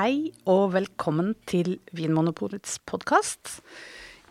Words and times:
Hei 0.00 0.30
og 0.48 0.70
velkommen 0.72 1.34
til 1.50 1.74
Vinmonopolets 1.92 2.78
podkast. 2.88 3.58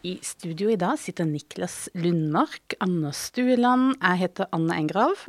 I 0.01 0.15
studio 0.25 0.71
i 0.73 0.77
dag 0.81 0.95
sitter 0.97 1.27
Niklas 1.29 1.91
Lundmark, 1.93 2.73
Anna 2.81 3.11
Stueland, 3.13 3.91
jeg 3.99 4.17
heter 4.23 4.49
Anne 4.55 4.79
Engrav, 4.81 5.27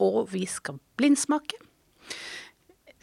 og 0.00 0.30
vi 0.32 0.46
skal 0.48 0.78
blindsmake. 0.96 1.60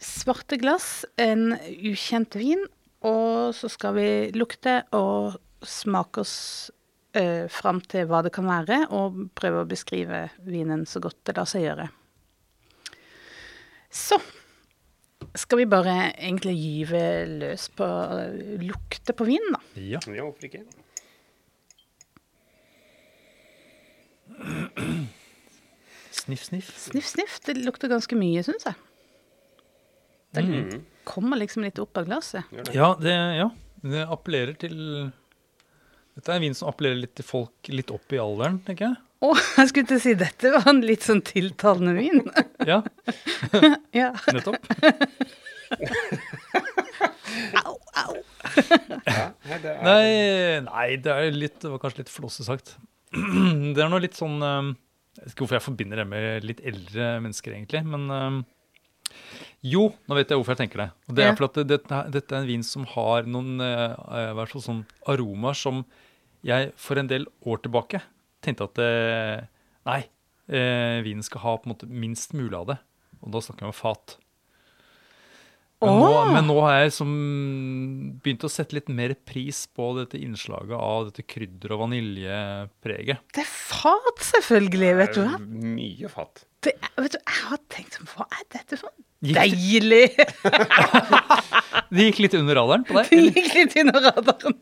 Svarte 0.02 0.58
glass, 0.58 1.04
en 1.14 1.54
ukjent 1.68 2.34
vin, 2.40 2.66
og 3.06 3.54
så 3.54 3.70
skal 3.70 3.94
vi 4.00 4.08
lukte 4.34 4.80
og 4.90 5.38
smake 5.62 6.24
oss 6.24 6.36
ø, 7.14 7.46
fram 7.54 7.84
til 7.86 8.10
hva 8.10 8.24
det 8.26 8.34
kan 8.34 8.50
være, 8.50 8.82
og 8.90 9.28
prøve 9.38 9.62
å 9.62 9.70
beskrive 9.76 10.26
vinen 10.42 10.88
så 10.90 11.06
godt 11.06 11.22
det 11.22 11.38
lar 11.38 11.54
seg 11.54 11.68
gjøre. 11.68 11.90
Så 13.94 14.18
skal 15.38 15.58
vi 15.58 15.66
bare 15.70 16.12
egentlig 16.16 16.54
gyve 16.58 17.00
løs 17.40 17.68
på 17.78 17.86
lukte 18.64 19.14
på 19.16 19.26
vinen, 19.28 19.52
da? 19.54 19.60
Ja. 19.78 20.00
Ja, 20.10 20.24
hvorfor 20.26 20.48
ikke? 20.48 20.64
Sniff, 26.10 26.44
sniff. 26.44 26.70
Sniff, 26.78 27.06
sniff. 27.06 27.38
Det 27.46 27.56
lukter 27.64 27.90
ganske 27.90 28.16
mye, 28.18 28.42
syns 28.46 28.66
jeg. 28.66 28.74
Det 30.34 30.44
Mm. 30.44 30.84
kommer 31.04 31.36
liksom 31.38 31.62
litt 31.64 31.78
opp 31.78 31.96
av 31.98 32.06
glasset. 32.06 32.44
Ja, 32.74 32.94
det, 32.94 33.14
ja, 33.38 33.50
det 33.82 34.06
appellerer 34.08 34.56
til 34.58 35.12
Dette 36.14 36.28
er 36.32 36.36
en 36.36 36.42
vin 36.42 36.54
som 36.54 36.68
appellerer 36.68 37.00
litt 37.00 37.14
til 37.14 37.24
folk 37.24 37.68
litt 37.68 37.90
opp 37.90 38.12
i 38.12 38.18
alderen, 38.18 38.58
tenker 38.66 38.88
jeg. 38.90 38.96
Å, 39.20 39.34
jeg 39.36 39.68
skulle 39.68 39.88
til 39.90 39.98
å 39.98 40.02
si 40.02 40.12
dette 40.16 40.50
var 40.54 40.68
en 40.70 40.78
litt 40.80 41.04
sånn 41.04 41.20
tiltalende 41.26 41.92
vin. 41.98 42.22
Ja, 42.64 42.78
ja. 44.00 44.10
nettopp. 44.32 44.64
Au, 47.60 47.74
au. 48.00 48.14
Ja, 49.06 49.26
nei, 49.46 49.58
det 49.62 49.70
er, 49.70 49.82
Nei, 49.84 50.06
nei 50.66 50.86
det 51.04 51.12
er 51.14 51.28
litt 51.36 51.60
Det 51.62 51.70
var 51.70 51.78
kanskje 51.82 52.02
litt 52.02 52.10
flåse 52.12 52.42
sagt. 52.46 52.72
Det 53.76 53.78
er 53.84 53.90
noe 53.92 54.02
litt 54.02 54.16
sånn 54.18 54.40
eh, 54.42 54.70
Jeg 55.20 55.22
vet 55.28 55.34
ikke 55.34 55.44
hvorfor 55.44 55.58
jeg 55.60 55.66
forbinder 55.68 56.00
det 56.02 56.06
med 56.10 56.46
litt 56.48 56.62
eldre 56.66 57.10
mennesker, 57.22 57.54
egentlig, 57.54 57.84
men 57.86 58.08
eh, 58.16 58.40
Jo, 59.70 59.84
nå 60.08 60.18
vet 60.18 60.32
jeg 60.32 60.40
hvorfor 60.40 60.56
jeg 60.56 60.62
tenker 60.64 60.82
det. 60.86 60.88
Og 61.10 61.16
det 61.18 61.26
er 61.26 61.30
Ja. 61.30 61.36
for 61.38 61.46
at 61.50 61.60
det, 61.60 61.66
dette, 61.76 62.00
dette 62.16 62.34
er 62.34 62.42
en 62.42 62.50
vin 62.50 62.64
som 62.66 62.86
har 62.96 63.28
noen 63.30 63.60
fall 63.60 64.64
sånn 64.64 64.82
aromaer 65.10 65.58
som 65.60 65.84
jeg 66.46 66.72
for 66.80 66.98
en 66.98 67.10
del 67.10 67.28
år 67.46 67.60
tilbake 67.66 68.00
tenkte 68.44 68.66
at 68.68 68.80
eh, 68.84 69.44
Nei, 69.88 70.00
eh, 70.52 70.98
vinen 71.06 71.24
skal 71.24 71.44
ha 71.44 71.54
på 71.58 71.68
en 71.68 71.74
måte 71.74 71.88
minst 71.88 72.34
mulig 72.36 72.56
av 72.56 72.66
det. 72.72 72.80
Og 73.24 73.32
da 73.34 73.40
snakker 73.44 73.66
vi 73.66 73.72
om 73.72 73.76
fat. 73.76 74.18
Men, 75.80 75.96
nå, 75.96 76.08
men 76.34 76.44
nå 76.44 76.54
har 76.60 76.82
jeg 76.82 76.92
som 76.92 77.12
begynt 78.20 78.42
å 78.44 78.50
sette 78.52 78.76
litt 78.76 78.90
mer 78.92 79.14
pris 79.24 79.62
på 79.72 79.86
dette 79.96 80.18
innslaget 80.20 80.76
av 80.76 81.06
dette 81.08 81.24
krydder- 81.24 81.72
og 81.72 81.86
vaniljepreget. 81.86 83.22
Det 83.32 83.40
er 83.46 83.48
fat, 83.48 84.20
selvfølgelig. 84.28 84.90
Vet 84.98 85.16
du 85.16 85.22
hva? 85.24 85.38
Mye 85.40 86.10
fat. 86.12 86.44
Det 86.60 86.74
er, 86.76 86.92
vet 87.00 87.16
du, 87.16 87.20
Jeg 87.22 87.38
har 87.46 87.60
tenkt 87.72 87.94
sånn 87.96 88.10
Hva 88.10 88.26
er 88.36 88.42
dette 88.52 88.76
for? 88.76 88.92
Gikk, 89.24 89.38
Deilig! 89.38 90.12
det 91.94 92.06
gikk 92.10 92.20
litt 92.26 92.36
under 92.36 92.60
radaren 92.60 92.84
på 92.88 92.98
deg, 92.98 93.08
Det 93.08 93.40
gikk 93.40 93.56
litt 93.56 93.78
under 93.80 94.04
radaren. 94.10 94.60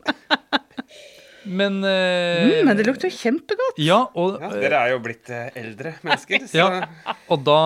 Men 1.45 1.83
eh, 1.83 2.45
Mm, 2.45 2.65
men 2.67 2.77
det 2.77 2.85
lukter 2.87 3.09
jo 3.09 3.15
kjempegodt. 3.17 3.77
Ja, 3.79 3.99
og, 4.15 4.39
Ja, 4.41 4.49
dere 4.59 4.79
er 4.85 4.89
jo 4.95 4.99
blitt 5.03 5.29
eh, 5.29 5.49
eldre 5.59 5.93
mennesker, 6.05 6.47
så 6.49 6.57
Ja. 6.57 6.67
og 7.29 7.43
da, 7.47 7.59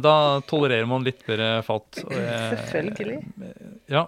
da 0.00 0.14
tolererer 0.48 0.86
man 0.88 1.04
litt 1.04 1.24
bedre 1.26 1.62
fat. 1.66 2.02
og 2.04 2.12
jeg- 2.12 2.58
Selvfølgelig. 2.58 3.20
Ja. 3.88 4.06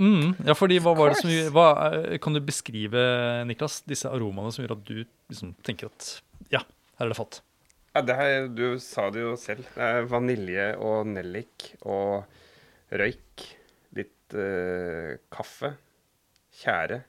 Mm, 0.00 0.32
ja, 0.48 0.54
fordi 0.56 0.78
hva 0.80 0.94
var 0.96 1.10
det 1.12 1.18
som 1.20 1.30
hva, 1.52 1.66
er- 1.92 2.18
Kan 2.24 2.32
du 2.32 2.40
beskrive, 2.40 3.44
Niklas, 3.46 3.82
disse 3.84 4.08
aromaene 4.08 4.52
som 4.52 4.64
gjør 4.64 4.72
at 4.78 4.84
du 4.88 5.04
liksom 5.28 5.54
tenker 5.62 5.90
at 5.90 6.06
ja, 6.50 6.62
her 6.98 7.04
er 7.06 7.12
det 7.12 7.16
fat? 7.18 7.40
ja, 7.94 8.00
det 8.06 8.16
her, 8.16 8.48
Du 8.48 8.78
sa 8.78 9.10
det 9.10 9.20
jo 9.20 9.34
selv. 9.36 9.64
Det 9.74 9.82
er 9.82 10.06
vanilje 10.08 10.76
og 10.78 11.06
nellik 11.06 11.74
og 11.84 12.24
røyk. 12.92 13.44
Litt 13.98 14.34
eh, 14.34 15.18
kaffe. 15.30 15.74
Tjære. 16.62 17.02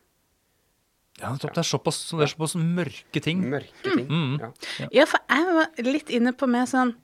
Ja, 1.20 1.36
det 1.38 1.52
er 1.52 1.68
såpass, 1.68 2.00
det 2.16 2.26
er 2.26 2.32
såpass 2.32 2.56
mørke 2.58 3.22
ting. 3.22 3.44
Mørke 3.52 3.84
ting. 3.84 4.08
Mm. 4.10 4.38
Ja. 4.42 4.88
Ja, 5.02 5.06
for 5.10 5.22
jeg 5.30 5.56
var 5.58 5.86
litt 5.92 6.10
inne 6.14 6.34
på 6.34 6.50
mer 6.50 6.70
sånn 6.70 6.96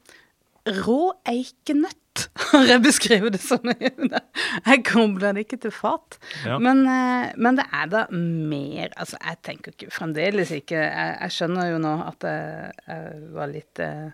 rå 0.84 1.02
eikenøtt, 1.28 2.26
har 2.52 2.66
jeg 2.66 2.82
beskrevet 2.82 3.36
det 3.36 3.42
som. 3.44 3.68
Jeg 3.70 4.84
kobler 4.88 5.36
det 5.38 5.46
ikke 5.46 5.60
til 5.68 5.74
fat. 5.76 6.18
Ja. 6.48 6.58
Men, 6.64 6.82
eh, 6.90 7.30
men 7.38 7.60
det 7.60 7.68
er 7.70 7.92
da 7.92 8.06
mer 8.12 8.90
Altså, 8.98 9.20
jeg 9.22 9.38
tenker 9.46 9.76
ikke 9.76 9.94
fremdeles 9.94 10.50
ikke 10.56 10.80
Jeg, 10.80 11.12
jeg 11.22 11.36
skjønner 11.36 11.70
jo 11.70 11.78
nå 11.84 11.92
at 12.08 12.26
jeg, 12.26 12.72
jeg 12.88 13.22
var 13.38 13.52
litt 13.52 13.84
eh, 13.86 14.10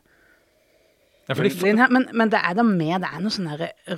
Ja, 1.24 1.36
fordi, 1.38 1.72
men, 1.72 2.10
men 2.12 2.32
det 2.34 2.40
er 2.44 2.56
da 2.58 2.64
med 2.68 3.00
Det 3.00 3.08
er 3.08 3.22
noe 3.24 3.32
sånn 3.32 3.48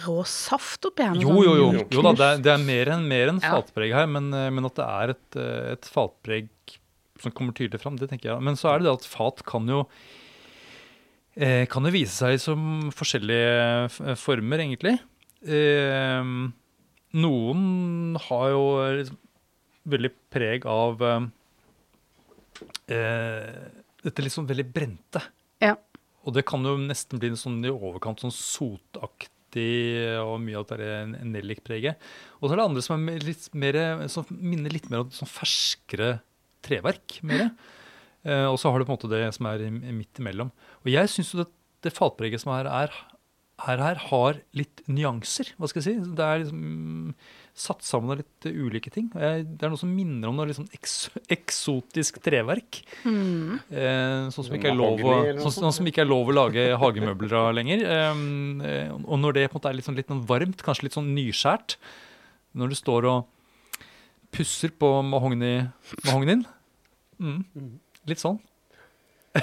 rå 0.03 0.18
saft 0.30 0.86
oppi 0.86 1.08
her. 1.08 1.16
jo, 1.18 1.31
sånn 1.31 1.40
jo, 1.41 1.53
jo. 1.58 1.86
jo 1.96 2.03
da, 2.06 2.12
det 2.13 2.28
er, 2.28 2.44
det 2.46 2.52
er 2.53 2.66
mer 2.68 2.91
enn 2.94 3.08
mer 3.09 3.31
enn 3.31 3.40
fatpreg 3.41 3.96
her, 3.97 4.06
men, 4.12 4.30
eh, 4.30 4.52
men 4.53 4.68
at 4.69 4.75
det 4.78 4.86
er 4.86 5.13
et, 5.16 5.38
eh, 5.41 5.72
et 5.74 5.90
fatpreg 5.90 6.52
som 7.24 7.34
kommer 7.34 7.56
tydelig 7.58 7.81
fram, 7.81 7.97
det 7.97 8.12
tenker 8.12 8.30
jeg. 8.30 8.44
Men 8.46 8.59
så 8.59 8.69
er 8.69 8.81
det 8.81 8.90
det 8.90 8.94
at 9.00 9.08
fat 9.09 9.41
kan 9.47 9.66
jo 9.72 9.80
eh, 11.40 11.66
kan 11.72 11.88
jo 11.88 11.94
vise 11.96 12.13
seg 12.13 12.38
som 12.44 12.91
forskjellige 12.94 14.16
former, 14.22 14.62
egentlig. 14.68 15.00
Eh, 15.46 16.22
noen 17.16 18.19
har 18.28 18.46
jo 18.53 18.63
liksom 19.00 19.22
veldig 19.96 20.12
preg 20.34 20.66
av 20.69 21.02
eh, 21.06 21.25
dette 24.06 24.25
litt 24.25 24.34
sånn 24.34 24.50
veldig 24.50 24.68
brente. 24.74 25.22
Ja. 25.63 25.75
Og 26.25 26.36
det 26.36 26.46
kan 26.50 26.66
jo 26.66 26.75
nesten 26.81 27.22
bli 27.22 27.31
sånn 27.38 27.62
i 27.66 27.74
overkant 27.74 28.24
sånn 28.24 28.34
sotaktig 28.34 29.36
og 30.19 30.40
mye 30.44 30.59
av 30.59 30.68
det 30.81 30.91
nellikpreget. 31.24 32.02
Og 32.41 32.47
så 32.47 32.56
er 32.56 32.59
det 32.59 32.68
andre 32.68 32.84
som, 32.84 33.09
er 33.12 33.24
litt 33.24 33.47
mer, 33.56 33.80
som 34.12 34.28
minner 34.30 34.74
litt 34.74 34.90
mer 34.91 35.06
om 35.06 35.13
sånn 35.16 35.30
ferskere 35.31 36.18
treverk. 36.66 37.19
Mer. 37.25 37.52
Eh, 38.25 38.47
og 38.50 38.58
så 38.59 38.72
har 38.72 38.81
du 38.81 38.88
på 38.88 38.94
en 38.94 38.97
måte 38.97 39.12
det 39.12 39.28
som 39.38 39.47
er 39.52 39.68
midt 39.69 40.22
imellom. 40.22 40.52
Og 40.84 40.91
jeg 40.91 41.12
syns 41.13 41.34
jo 41.34 41.44
det, 41.44 41.50
det 41.86 41.94
fatpreget 41.94 42.42
som 42.42 42.56
er, 42.57 42.69
her, 42.74 43.00
her, 43.68 43.84
her 43.86 44.02
har 44.09 44.42
litt 44.57 44.81
nyanser. 44.90 45.53
Hva 45.59 45.69
skal 45.69 45.84
jeg 45.84 45.88
si? 46.02 46.16
Det 46.18 46.25
er 46.25 46.42
liksom 46.44 47.13
satt 47.56 47.86
sammen 47.88 48.12
av 48.12 48.20
litt 48.20 48.48
ulike 48.52 48.92
ting. 48.92 49.06
Det 49.16 49.64
er 49.64 49.72
noe 49.72 49.80
som 49.80 49.92
minner 49.96 50.28
om 50.28 50.36
noe 50.36 50.50
liksom 50.50 50.66
eks, 50.76 50.96
eksotisk 51.32 52.18
treverk. 52.24 52.82
Mm. 53.08 53.62
Eh, 53.72 54.26
sånn, 54.36 54.48
som 54.50 54.58
ikke 54.58 54.74
er 54.74 54.76
lov 54.76 55.00
å, 55.00 55.14
sånn, 55.40 55.56
sånn 55.62 55.76
som 55.78 55.88
ikke 55.88 56.04
er 56.04 56.10
lov 56.10 56.34
å 56.34 56.36
lage 56.36 56.66
hagemøbler 56.84 57.38
av 57.40 57.54
lenger. 57.56 57.86
Eh, 57.88 58.92
og 58.98 59.22
når 59.24 59.40
det 59.40 59.46
på 59.48 59.56
en 59.56 59.62
måte 59.62 59.72
er 59.72 59.80
litt, 59.80 59.88
sånn, 59.88 59.96
litt 60.00 60.12
sånn 60.12 60.26
varmt, 60.28 60.66
kanskje 60.68 60.90
litt 60.90 60.98
sånn 60.98 61.14
nyskjært, 61.16 61.78
når 62.60 62.74
du 62.74 62.78
står 62.82 63.08
og 63.14 63.88
pusser 64.36 64.76
på 64.76 64.90
mahogni- 65.08 65.70
mahognien 66.04 66.44
mm, 67.24 67.40
Litt 68.06 68.20
sånn. 68.22 68.38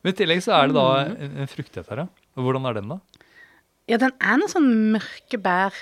Men 0.00 0.12
i 0.12 0.16
tillegg 0.16 0.42
så 0.46 0.54
er 0.56 0.70
det 0.70 0.78
da 0.78 0.86
en, 1.02 1.34
en 1.42 1.50
fruktighet 1.50 1.90
her, 1.90 2.04
ja. 2.04 2.08
Hvordan 2.38 2.70
er 2.70 2.78
den, 2.78 2.94
da? 2.94 3.26
Ja, 3.90 3.98
den 3.98 4.14
er 4.22 4.38
noe 4.38 4.50
sånn 4.50 4.70
mørke 4.94 5.38
bær, 5.42 5.74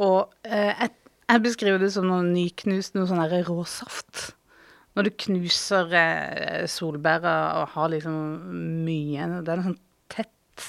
og 0.00 0.32
eh, 0.46 0.72
jeg, 0.72 1.42
beskriver 1.44 1.82
det 1.82 1.90
som 1.94 2.06
noe 2.08 2.22
nyknust, 2.26 2.96
noe 2.96 3.08
sånn 3.10 3.24
råsaft. 3.48 4.30
Når 4.96 5.08
du 5.08 5.10
knuser 5.24 5.92
eh, 5.96 6.64
solbæra 6.68 7.34
og 7.62 7.70
har 7.72 7.92
liksom 7.94 8.16
mye 8.84 9.28
Det 9.40 9.52
er 9.52 9.60
noe 9.60 9.68
sånn 9.70 9.78
tett 10.12 10.66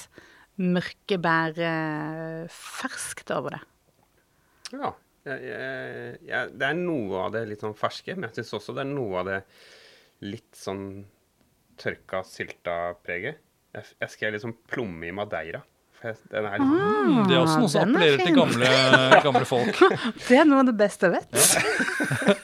mørkebær 0.60 1.60
eh, 1.60 2.44
ferskt 2.52 3.32
over 3.34 3.58
det. 3.58 3.64
ja. 4.76 4.94
Jeg, 5.24 6.18
jeg, 6.28 6.50
det 6.52 6.66
er 6.68 6.74
noe 6.76 7.22
av 7.22 7.30
det 7.32 7.46
litt 7.48 7.62
sånn 7.64 7.76
ferske, 7.78 8.12
men 8.12 8.26
jeg 8.28 8.42
syns 8.42 8.58
også 8.58 8.74
det 8.76 8.82
er 8.82 8.90
noe 8.90 9.22
av 9.22 9.28
det 9.30 9.38
litt 10.28 10.58
sånn 10.58 10.82
tørka, 11.80 12.20
sylta 12.28 12.74
preget. 13.00 13.40
Jeg, 13.72 13.94
jeg 14.02 14.12
skrev 14.12 14.34
litt 14.34 14.44
sånn 14.44 14.56
plomme 14.68 15.08
i 15.08 15.14
madeira. 15.16 15.62
Den 16.04 16.46
er 16.48 16.60
sånn 16.60 17.28
Det 17.28 17.34
er 17.34 17.40
også 17.40 17.60
noe 17.62 17.70
som 17.72 17.80
er 17.80 17.88
appellerer 17.88 18.20
til 18.20 18.34
gamle, 18.36 18.72
gamle 19.24 19.44
folk. 19.48 19.82
Det 20.28 20.36
er 20.40 20.48
noe 20.48 20.62
av 20.64 20.68
det 20.68 20.76
beste 20.80 21.08
jeg 21.08 21.14
vet. 21.16 22.40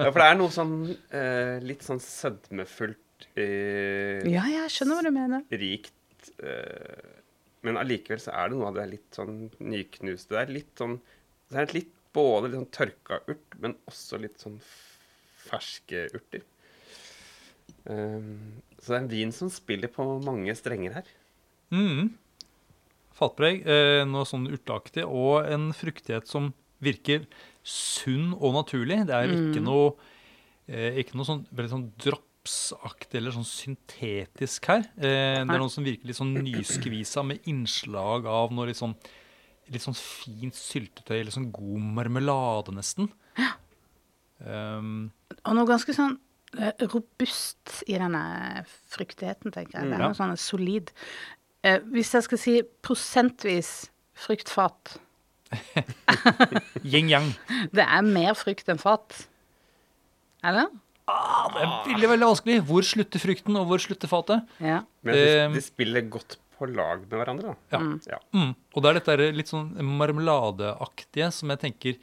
Ja, 0.00 0.08
for 0.08 0.18
det 0.20 0.26
er 0.26 0.36
noe 0.38 0.52
sånn 0.54 0.74
eh, 0.88 1.56
litt 1.64 1.82
sånn 1.84 2.00
sødmefullt, 2.02 3.26
eh, 3.34 4.22
Ja, 4.30 4.44
jeg 4.48 4.72
skjønner 4.72 5.00
hva 5.00 5.06
du 5.06 5.14
mener. 5.16 5.44
rikt 5.60 6.30
eh, 6.40 7.08
Men 7.66 7.80
allikevel 7.80 8.22
så 8.22 8.32
er 8.36 8.50
det 8.50 8.58
noe 8.58 8.70
av 8.70 8.78
det 8.78 8.86
litt 8.94 9.18
sånn 9.18 9.34
nyknuste. 9.58 10.32
Det 10.34 10.40
er 10.44 10.54
litt 10.56 10.72
sånn 10.80 10.96
Det 11.50 11.60
er 11.64 11.74
litt 11.76 11.92
både 12.16 12.48
litt 12.48 12.60
sånn 12.60 12.72
tørka 12.74 13.20
urt, 13.30 13.58
men 13.62 13.76
også 13.90 14.18
litt 14.22 14.40
sånn 14.42 14.58
ferske 15.50 16.06
urter. 16.16 16.42
Um, 17.84 18.60
så 18.78 18.92
det 18.92 18.96
er 18.96 19.02
en 19.04 19.10
vin 19.12 19.32
som 19.34 19.50
spiller 19.52 19.90
på 19.92 20.04
mange 20.24 20.54
strenger 20.58 20.98
her. 21.00 21.12
Mm. 21.70 22.10
fatpreg, 23.20 23.66
eh, 23.68 24.04
noe 24.08 24.24
sånn 24.24 24.46
urteaktig, 24.48 25.04
og 25.04 25.44
en 25.52 25.70
fruktighet 25.76 26.26
som 26.26 26.54
virker 26.80 27.26
sunn 27.62 28.30
og 28.40 28.54
naturlig. 28.56 29.02
Det 29.06 29.12
er 29.14 29.28
ikke 29.34 29.60
noe, 29.62 29.92
eh, 30.66 30.96
ikke 31.02 31.14
noe 31.18 31.28
sånn 31.28 31.42
veldig 31.52 31.70
sånn 31.74 31.92
dropsaktig 32.00 33.20
eller 33.20 33.30
sånn 33.36 33.44
syntetisk 33.44 34.64
her. 34.72 34.86
Eh, 34.96 35.44
det 35.44 35.52
er 35.52 35.60
noe 35.60 35.68
som 35.68 35.84
virker 35.84 36.06
litt 36.08 36.16
sånn 36.16 36.32
nyskvisa 36.32 37.22
med 37.26 37.44
innslag 37.44 38.24
av 38.24 38.50
noe 38.56 38.66
litt 38.70 38.80
sånn, 38.80 38.96
litt 39.70 39.82
sånn 39.84 39.94
fint 40.00 40.54
syltetøy, 40.56 41.20
eller 41.20 41.30
sånn 41.36 41.52
god 41.52 41.78
marmelade 42.00 42.72
nesten. 42.72 43.10
Um, 44.40 45.10
Og 45.44 45.54
noe 45.54 45.68
ganske 45.68 45.92
sånn 45.92 46.16
eh, 46.58 46.72
robust 46.88 47.82
i 47.86 47.98
denne 48.00 48.64
fruktigheten, 48.90 49.52
tenker 49.52 49.76
jeg. 49.76 49.90
Det 49.90 49.98
er 49.98 50.02
noe 50.08 50.16
sånn 50.16 50.32
solid. 50.40 50.90
Eh, 51.66 51.80
hvis 51.92 52.14
jeg 52.16 52.24
skal 52.24 52.40
si 52.40 52.54
prosentvis 52.84 53.72
fruktfat 54.20 54.96
Yin-yang. 56.86 57.32
Det 57.76 57.82
er 57.84 58.06
mer 58.06 58.36
frukt 58.38 58.68
enn 58.70 58.78
fat. 58.80 59.16
Eller? 60.46 60.70
Ah, 61.10 61.48
det 61.50 61.64
er 61.64 61.72
veldig 61.90 62.10
veldig 62.12 62.28
vanskelig. 62.28 62.58
Hvor 62.68 62.86
slutter 62.86 63.18
frukten, 63.22 63.56
og 63.58 63.66
hvor 63.66 63.82
slutter 63.82 64.08
fatet? 64.10 64.46
Ja. 64.62 64.82
Men 65.02 65.16
de, 65.16 65.24
Eh, 65.26 65.48
de 65.56 65.62
spiller 65.64 66.06
godt 66.06 66.36
på 66.56 66.68
lag 66.70 67.02
med 67.02 67.16
hverandre, 67.18 67.50
da. 67.50 67.74
Ja. 67.74 67.80
Ja. 68.14 68.18
Mm. 68.36 68.52
Og 68.76 68.84
det 68.84 68.90
er 68.92 68.98
dette 69.00 69.28
litt 69.34 69.50
sånn 69.50 69.72
marmeladeaktige 69.98 71.30
som 71.34 71.50
jeg 71.50 71.62
tenker 71.64 71.96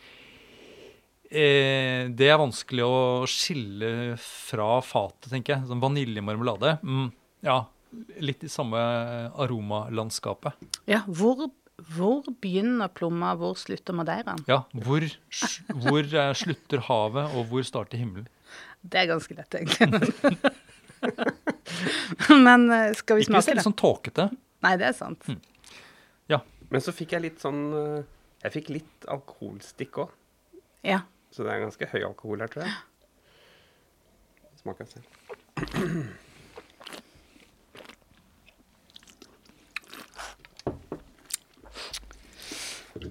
eh, 1.32 2.10
Det 2.12 2.28
er 2.28 2.42
vanskelig 2.42 2.84
å 2.84 3.00
skille 3.32 3.92
fra 4.22 4.82
fatet, 4.84 5.32
tenker 5.32 5.56
jeg. 5.56 5.70
Sånn 5.72 5.84
vaniljemarmelade. 5.84 6.76
Mm. 6.84 7.08
Ja, 7.48 7.62
litt 8.22 8.44
i 8.44 8.50
samme 8.52 8.78
aromalandskapet. 9.40 10.54
ja 10.90 11.02
hvor, 11.08 11.48
hvor 11.96 12.24
begynner 12.44 12.88
plomma, 12.94 13.34
hvor 13.40 13.56
slutter 13.60 13.96
madeiraen? 13.98 14.42
Ja, 14.50 14.64
hvor, 14.74 15.06
hvor 15.86 16.04
eh, 16.04 16.34
slutter 16.38 16.84
havet, 16.90 17.32
og 17.38 17.48
hvor 17.52 17.64
starter 17.68 17.98
himmelen? 18.02 18.28
Det 18.88 19.02
er 19.04 19.08
ganske 19.12 19.36
lett, 19.38 19.56
egentlig. 19.58 20.38
Men 22.48 22.70
eh, 22.72 22.94
skal 22.98 23.18
vi 23.20 23.26
Ikke 23.26 23.34
smake 23.34 23.52
litt 23.52 23.60
det? 23.62 23.66
sånn 23.68 23.78
tåkete. 23.80 24.28
Nei, 24.66 24.74
det 24.82 24.88
er 24.90 24.96
sant. 24.98 25.28
Ja. 26.32 26.40
Men 26.72 26.82
så 26.84 26.92
fikk 26.96 27.14
jeg 27.16 27.24
litt 27.24 27.40
sånn 27.44 27.60
eh, 27.78 28.02
Jeg 28.44 28.54
fikk 28.58 28.70
litt 28.74 29.08
alkoholstikk 29.14 30.00
òg. 30.04 30.14
Ja. 30.88 31.02
Så 31.34 31.44
det 31.46 31.54
er 31.54 31.64
ganske 31.66 31.90
høy 31.92 32.02
alkohol 32.08 32.42
her, 32.44 32.50
tror 32.52 32.66
jeg. 32.66 32.74
Smaker 34.64 34.90
selv. 34.90 35.06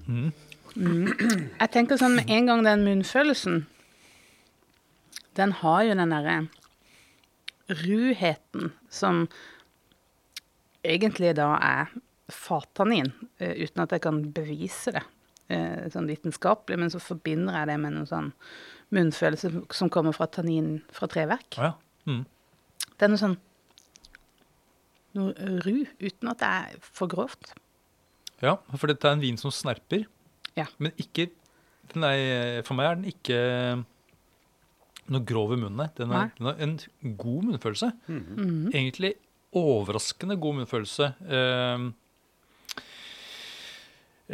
Jeg 0.07 1.71
tenker 1.73 1.99
sånn 2.01 2.19
med 2.19 2.31
en 2.31 2.51
gang 2.51 2.63
den 2.67 2.85
munnfølelsen 2.85 3.63
Den 5.39 5.55
har 5.63 5.83
jo 5.89 5.97
den 5.97 6.13
derre 6.15 6.37
ruheten 7.67 8.71
som 8.93 9.25
egentlig 10.87 11.33
da 11.35 11.49
er 11.59 11.89
fattannin, 12.31 13.11
eh, 13.43 13.57
uten 13.59 13.83
at 13.83 13.91
jeg 13.91 14.05
kan 14.05 14.21
bevise 14.35 14.93
det 14.95 15.03
eh, 15.51 15.89
sånn 15.91 16.07
vitenskapelig, 16.07 16.79
men 16.79 16.93
så 16.95 17.01
forbinder 17.03 17.59
jeg 17.59 17.71
det 17.73 17.77
med 17.83 17.97
noen 17.97 18.07
sånn 18.07 18.31
munnfølelse 18.95 19.51
som 19.75 19.91
kommer 19.91 20.15
fra 20.15 20.29
tannin 20.31 20.79
fra 20.95 21.11
treverk. 21.11 21.59
Ja. 21.59 21.73
Mm. 22.07 22.23
Det 22.95 23.07
er 23.07 23.13
noe 23.13 23.23
sånn 23.25 23.39
noe 25.17 25.59
ru, 25.65 25.87
uten 25.99 26.31
at 26.31 26.43
det 26.43 26.51
er 26.51 26.83
for 26.85 27.11
grovt. 27.11 27.55
Ja, 28.45 28.57
for 28.77 28.91
dette 28.91 29.09
er 29.09 29.17
en 29.17 29.23
vin 29.25 29.39
som 29.41 29.53
snerper. 29.55 30.07
Ja. 30.57 30.67
Men 30.83 30.95
ikke 31.01 31.31
den 31.93 32.05
er, 32.05 32.63
For 32.67 32.77
meg 32.77 32.89
er 32.89 32.99
den 32.99 33.11
ikke 33.13 33.39
noe 35.07 35.23
grov 35.23 35.55
i 35.55 35.61
munnen. 35.61 35.93
Den 35.97 36.13
er, 36.13 36.33
den 36.37 36.51
er 36.51 36.65
en 36.65 36.75
god 37.21 37.47
munnfølelse. 37.51 37.93
Mhm. 38.11 38.73
Egentlig 38.73 39.15
overraskende 39.57 40.37
god 40.43 40.59
munnfølelse. 40.59 41.13
Eh, 41.31 41.85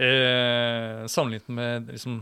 eh, 0.00 1.02
sammenlignet 1.12 1.52
med 1.52 1.92
liksom, 1.92 2.16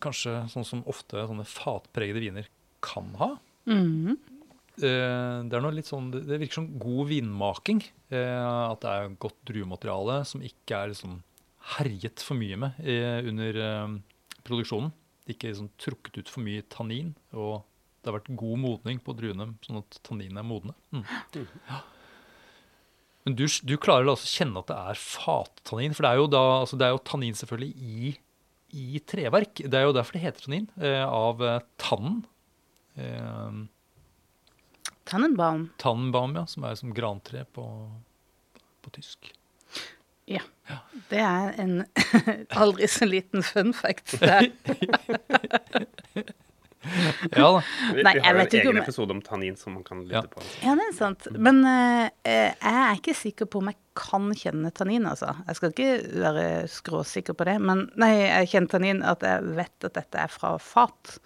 kanskje 0.00 0.38
sånn 0.54 0.68
som 0.68 0.86
ofte 0.88 1.26
sånne 1.26 1.48
fatpregede 1.50 2.22
viner 2.22 2.48
kan 2.84 3.10
ha. 3.20 3.34
Mm 3.66 4.14
Eh, 4.14 4.35
det 4.80 5.56
er 5.56 5.62
noe 5.64 5.74
litt 5.74 5.88
sånn, 5.88 6.10
det, 6.12 6.38
virker 6.40 6.60
som 6.60 6.68
god 6.80 7.08
vinmaking. 7.12 7.80
Eh, 8.12 8.44
at 8.44 8.82
det 8.84 8.92
er 8.92 9.16
godt 9.22 9.38
druemateriale 9.48 10.20
som 10.28 10.44
ikke 10.44 10.82
er 10.82 10.92
liksom 10.92 11.20
herjet 11.76 12.22
for 12.22 12.38
mye 12.38 12.58
med 12.62 12.84
eh, 12.84 13.18
under 13.26 13.60
eh, 13.62 13.96
produksjonen. 14.46 14.92
Ikke 15.26 15.50
liksom 15.50 15.72
trukket 15.80 16.20
ut 16.20 16.30
for 16.30 16.44
mye 16.46 16.64
tannin. 16.72 17.14
Og 17.34 17.64
det 18.00 18.12
har 18.12 18.20
vært 18.20 18.36
god 18.38 18.62
modning 18.62 19.02
på 19.02 19.16
druene, 19.18 19.50
sånn 19.66 19.80
at 19.82 20.00
tanninene 20.06 20.42
er 20.42 20.46
modne. 20.46 20.76
Mm. 20.94 21.06
Ja. 21.66 21.80
Men 23.26 23.34
du, 23.34 23.42
du 23.66 23.74
klarer 23.82 24.12
å 24.12 24.20
kjenne 24.22 24.62
at 24.62 24.68
det 24.70 24.76
er 24.92 25.00
fattannin. 25.02 25.96
For 25.96 26.06
det 26.06 26.12
er 26.12 26.20
jo, 26.20 26.28
da, 26.30 26.42
altså 26.60 26.78
det 26.78 26.86
er 26.86 26.94
jo 26.94 27.02
tannin 27.10 27.34
selvfølgelig 27.34 27.72
i, 27.82 28.12
i 28.78 29.00
treverk. 29.02 29.64
Det 29.66 29.80
er 29.80 29.88
jo 29.88 29.96
derfor 29.96 30.14
det 30.14 30.22
heter 30.22 30.46
tannin. 30.46 30.68
Eh, 30.78 31.02
av 31.02 31.42
eh, 31.42 31.64
tannen. 31.82 32.20
Eh, 32.94 33.58
Tannenbaum. 35.06 35.68
Tannenbaum, 35.82 36.34
ja, 36.38 36.46
som 36.50 36.64
er 36.68 36.74
som 36.78 36.94
grantre 36.96 37.44
på, 37.54 37.66
på 38.82 38.94
tysk. 38.96 39.32
Ja. 40.26 40.42
Det 41.12 41.20
er 41.22 41.52
en 41.62 41.84
aldri 42.62 42.88
så 42.90 43.06
liten 43.06 43.44
fun 43.46 43.70
fact. 43.76 44.16
Der. 44.20 44.50
Ja 47.34 47.48
da. 47.50 47.62
Vi, 47.94 48.02
Nei, 48.06 48.12
vi 48.14 48.20
har 48.22 48.36
jo 48.36 48.40
en 48.44 48.52
egen 48.54 48.68
om 48.70 48.76
episode 48.78 49.14
om 49.16 49.22
tannin 49.24 49.56
som 49.58 49.74
man 49.74 49.82
kan 49.82 50.04
lytte 50.04 50.20
Ja. 50.20 50.22
på. 50.30 50.42
Ja, 50.62 50.74
det 50.78 50.84
er 50.86 50.94
sant. 50.94 51.26
Men 51.34 51.64
eh, 51.66 52.04
eh, 52.22 52.52
jeg 52.52 52.82
er 52.82 53.00
ikke 53.00 53.14
sikker 53.18 53.48
på 53.50 53.58
om 53.58 53.70
jeg 53.72 53.78
kan 53.98 54.28
kjenne 54.38 54.70
tannin, 54.70 55.08
altså. 55.10 55.32
Jeg 55.48 55.58
skal 55.58 55.72
ikke 55.74 56.20
være 56.22 56.44
skråsikker 56.70 57.34
på 57.34 57.48
det. 57.48 57.56
Men 57.64 57.86
nei, 57.98 58.12
jeg 58.22 58.52
kjenner 58.52 58.74
tannin 58.76 59.02
at 59.02 59.24
jeg 59.26 59.56
vet 59.58 59.88
at 59.88 59.96
dette 59.98 60.22
er 60.26 60.30
fra 60.30 60.52
fat. 60.62 61.16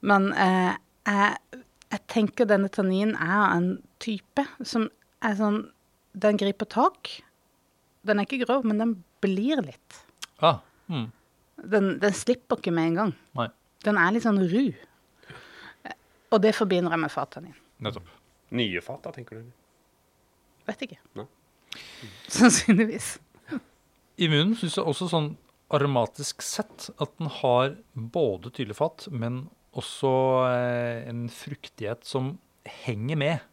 Men 0.00 0.30
uh, 0.32 0.72
jeg, 1.04 1.60
jeg 1.92 2.00
tenker 2.10 2.46
denne 2.48 2.68
tanninen 2.72 3.14
er 3.16 3.56
en 3.56 3.68
type 4.02 4.44
som 4.66 4.88
er 5.24 5.36
sånn 5.38 5.60
Den 6.14 6.36
griper 6.38 6.66
tak. 6.70 7.08
Den 8.06 8.20
er 8.20 8.26
ikke 8.28 8.44
grov, 8.46 8.64
men 8.64 8.78
den 8.78 8.92
blir 9.24 9.58
litt. 9.66 9.96
Ah, 10.38 10.60
mm, 10.86 11.08
Den, 11.70 11.88
den 11.98 12.12
slipper 12.14 12.56
ikke 12.60 12.70
med 12.74 12.92
en 12.92 12.94
gang. 13.00 13.12
nei, 13.34 13.48
Den 13.82 13.98
er 13.98 14.12
litt 14.14 14.22
sånn 14.22 14.38
ru. 14.38 14.68
Og 16.30 16.40
det 16.42 16.54
forbinder 16.54 16.90
jeg 16.94 17.00
med 17.02 17.10
fattannin. 17.14 17.54
nettopp. 17.82 18.06
Nye 18.54 18.80
fat, 18.84 19.00
da, 19.02 19.10
tenker 19.10 19.40
du? 19.40 19.50
Vet 20.68 20.82
ikke. 20.86 20.98
Nei. 21.18 21.26
Sannsynligvis. 22.30 23.16
I 24.22 24.28
munnen 24.30 24.54
syns 24.58 24.76
jeg 24.78 24.86
også 24.86 25.08
sånn 25.10 25.32
aromatisk 25.74 26.42
sett 26.44 26.90
at 27.02 27.10
den 27.18 27.30
har 27.40 27.74
både 27.94 28.52
tydelig 28.54 28.76
fat, 28.78 29.08
men 29.10 29.48
også 29.78 30.12
eh, 30.48 31.04
en 31.10 31.26
fruktighet 31.32 32.06
som 32.06 32.34
henger 32.84 33.18
med, 33.20 33.48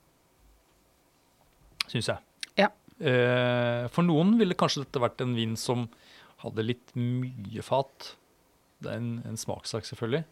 syns 1.92 2.12
jeg. 2.14 2.24
Ja. 2.60 2.70
Eh, 3.02 3.88
for 3.92 4.08
noen 4.08 4.38
ville 4.40 4.58
kanskje 4.58 4.86
dette 4.86 5.02
vært 5.04 5.24
en 5.26 5.36
vin 5.38 5.58
som 5.60 5.88
hadde 6.46 6.66
litt 6.66 6.94
mye 6.98 7.66
fat. 7.66 8.14
Det 8.82 8.94
er 8.94 9.02
en, 9.02 9.12
en 9.28 9.38
smakssak, 9.40 9.86
selvfølgelig. 9.90 10.24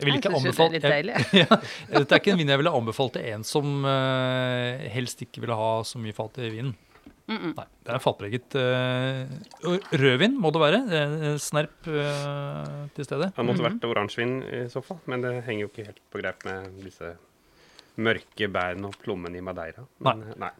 Jeg 0.00 0.08
Jeg 0.08 0.20
ikke 0.22 0.32
jo 0.32 0.52
det 0.56 0.64
er 0.64 0.72
litt 0.72 0.84
deilig. 0.86 1.16
ja, 1.42 1.56
Dette 1.92 2.14
er 2.16 2.20
ikke 2.22 2.32
en 2.32 2.40
vin 2.40 2.48
jeg 2.48 2.60
ville 2.62 2.72
anbefalt 2.72 3.18
til 3.18 3.26
en 3.34 3.42
som 3.44 3.84
eh, 3.88 4.86
helst 4.94 5.20
ikke 5.26 5.42
ville 5.44 5.56
ha 5.56 5.72
så 5.84 6.00
mye 6.00 6.16
fat 6.16 6.40
i 6.40 6.52
vinen. 6.54 6.72
Nei, 7.30 7.66
Det 7.86 7.92
er 7.94 8.02
fatpreget 8.02 8.54
uh, 8.58 9.74
rødvin, 10.02 10.36
må 10.40 10.50
det 10.50 10.62
være. 10.62 10.80
Uh, 10.90 11.26
Snerp 11.38 11.86
uh, 11.86 12.88
til 12.96 13.06
stede. 13.06 13.30
Det 13.36 13.46
måtte 13.46 13.66
vært 13.66 13.86
oransjevin 13.86 14.40
i 14.42 14.62
så 14.72 14.82
fall, 14.82 14.98
men 15.10 15.22
det 15.22 15.36
henger 15.46 15.66
jo 15.66 15.70
ikke 15.70 15.86
helt 15.86 16.00
på 16.10 16.22
greip 16.22 16.46
med 16.48 16.80
disse 16.82 17.12
mørke 18.00 18.48
bærene 18.50 18.88
og 18.88 18.98
plommene 19.02 19.38
i 19.38 19.44
Madeira. 19.44 19.84
Men, 20.02 20.24
nei. 20.40 20.50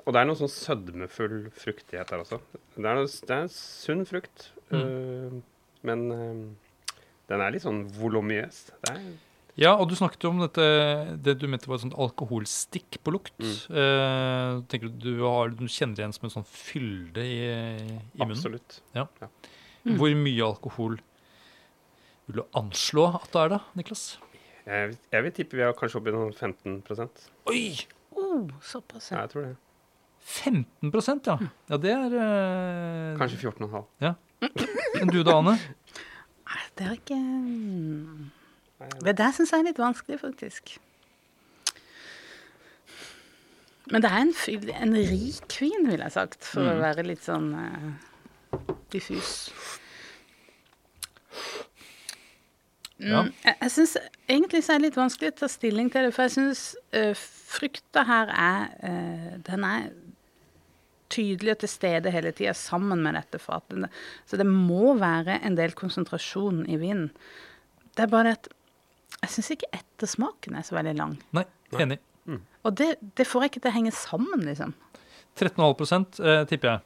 Og 0.00 0.10
det 0.14 0.20
er 0.20 0.28
noe 0.28 0.40
sånn 0.40 0.50
sødmefull 0.50 1.38
fruktighet 1.54 2.10
der 2.10 2.24
også. 2.24 2.40
Det 2.74 2.82
er, 2.82 2.98
noe, 2.98 3.10
det 3.28 3.36
er 3.36 3.50
sunn 3.52 4.06
frukt, 4.08 4.50
øh, 4.72 5.38
men 5.86 6.04
den 7.28 7.44
er 7.44 7.52
litt 7.52 7.66
sånn 7.66 7.82
volumiøs. 7.98 8.62
Det 8.86 8.94
er 8.94 9.02
Ja, 9.58 9.72
og 9.74 9.88
du 9.90 9.96
snakket 9.98 10.22
jo 10.22 10.30
om 10.30 10.42
dette, 10.44 10.64
det 11.18 11.34
du 11.40 11.48
mente 11.50 11.66
var 11.66 11.80
et 11.80 11.84
sånt 11.88 11.96
alkoholstikk 11.98 13.00
på 13.02 13.14
lukt. 13.16 13.34
Eh, 13.42 14.60
tenker 14.70 14.92
du 14.92 15.02
du, 15.02 15.12
har, 15.24 15.50
du 15.50 15.64
kjenner 15.66 16.04
igjen 16.04 16.14
som 16.14 16.28
en 16.28 16.34
sånn 16.36 16.46
fylde 16.46 17.24
i, 17.26 17.40
i 17.42 18.20
munnen? 18.22 18.36
absolutt. 18.36 18.78
Hvor 19.98 20.14
mye 20.22 20.46
alkohol 20.46 20.98
vil 22.28 22.42
du 22.42 22.58
anslå 22.60 23.08
at 23.16 23.30
det 23.34 23.42
er 23.42 23.54
da, 23.56 23.60
Niklas? 23.78 24.06
Jeg, 24.68 24.98
jeg 25.10 25.24
vil 25.24 25.34
tippe 25.34 25.58
vi 25.58 25.64
har 25.64 25.74
kanskje 25.76 26.02
oppi 26.02 26.12
noen 26.12 26.34
15 26.36 26.82
Oi! 27.48 27.62
Oh, 28.18 28.50
såpass, 28.62 29.10
Ja, 29.10 29.16
ja. 29.16 29.22
jeg 29.24 29.32
tror 29.32 29.46
det. 29.46 29.54
15 30.28 30.92
ja. 31.26 31.36
Ja, 31.70 31.76
det 31.80 31.92
er 31.94 32.16
eh, 32.20 33.18
Kanskje 33.18 33.38
14,5. 33.48 33.84
Ja. 34.04 34.14
Men 34.98 35.08
du 35.08 35.22
da, 35.24 35.38
Anne? 35.38 35.56
Nei, 36.48 36.64
det 36.76 36.84
er 36.86 36.98
ikke 36.98 37.16
mm. 37.16 38.28
Det 38.78 39.16
der 39.18 39.32
syns 39.34 39.52
jeg 39.52 39.64
er 39.64 39.68
litt 39.70 39.80
vanskelig, 39.80 40.20
faktisk. 40.22 40.76
Men 43.90 44.04
det 44.04 44.10
er 44.12 44.22
en, 44.22 44.34
en 44.84 44.94
rik 44.94 45.58
vin, 45.60 45.88
ville 45.88 46.04
jeg 46.04 46.14
sagt, 46.14 46.44
for 46.44 46.68
å 46.68 46.78
være 46.78 47.06
litt 47.08 47.24
sånn 47.24 47.52
uh, 47.56 48.58
diffus. 48.92 49.48
Ja. 52.98 53.22
Mm, 53.22 53.30
jeg 53.44 53.54
jeg 53.62 53.72
syns 53.72 53.94
egentlig 54.26 54.60
så 54.66 54.74
er 54.74 54.80
det 54.80 54.88
litt 54.88 54.98
vanskelig 54.98 55.30
å 55.32 55.38
ta 55.38 55.48
stilling 55.50 55.88
til 55.94 56.08
det, 56.08 56.12
for 56.14 56.26
jeg 56.26 56.36
syns 56.36 56.62
uh, 56.98 57.14
frykta 57.14 58.04
her 58.08 58.32
er 58.34 58.68
uh, 58.82 59.32
Den 59.46 59.66
er 59.66 59.88
tydelig 61.08 61.54
og 61.54 61.62
til 61.62 61.72
stede 61.72 62.12
hele 62.12 62.34
tida 62.36 62.52
sammen 62.58 63.00
med 63.00 63.16
dette 63.16 63.40
fatet. 63.40 63.88
Så 64.28 64.36
det 64.36 64.44
må 64.46 64.92
være 65.00 65.38
en 65.46 65.56
del 65.56 65.72
konsentrasjon 65.78 66.66
i 66.68 66.76
vinen. 66.76 67.08
Det 67.96 68.04
er 68.04 68.12
bare 68.12 68.28
det 68.28 68.34
at 68.36 68.50
jeg 69.22 69.32
syns 69.34 69.50
ikke 69.56 69.70
ettersmaken 69.80 70.58
er 70.58 70.66
så 70.66 70.76
veldig 70.78 70.94
lang. 70.98 71.16
Nei, 71.36 71.44
enig. 71.78 71.98
Og 72.66 72.74
det, 72.76 72.90
det 73.16 73.24
får 73.26 73.44
jeg 73.46 73.52
ikke 73.52 73.60
til 73.64 73.70
å 73.70 73.76
henge 73.78 73.94
sammen, 73.96 74.44
liksom. 74.44 74.74
13,5 75.38 76.18
eh, 76.20 76.42
tipper 76.50 76.68
jeg. 76.74 76.84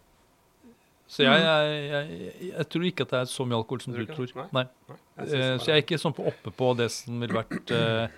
Så 1.12 1.25
jeg, 1.27 1.41
jeg, 1.45 1.73
jeg, 1.93 2.51
jeg 2.53 2.67
tror 2.73 2.85
ikke 2.89 3.05
at 3.05 3.11
det 3.12 3.19
er 3.19 3.29
så 3.29 3.45
mye 3.45 3.59
alkohol 3.59 3.83
som 3.85 3.97
du 3.97 4.05
tror. 4.09 4.31
Nei. 4.39 4.47
Nei. 4.57 4.67
Nei, 4.89 4.99
jeg 5.27 5.41
Eh, 5.43 5.57
Så 5.61 5.69
jeg 5.69 5.75
er 5.75 5.83
ikke 5.83 5.99
sånn 6.01 6.15
på 6.17 6.25
oppe 6.31 6.53
på 6.57 6.69
det 6.79 6.87
som 6.95 7.19
ville 7.21 7.37
vært 7.37 7.73
eh, 7.77 8.15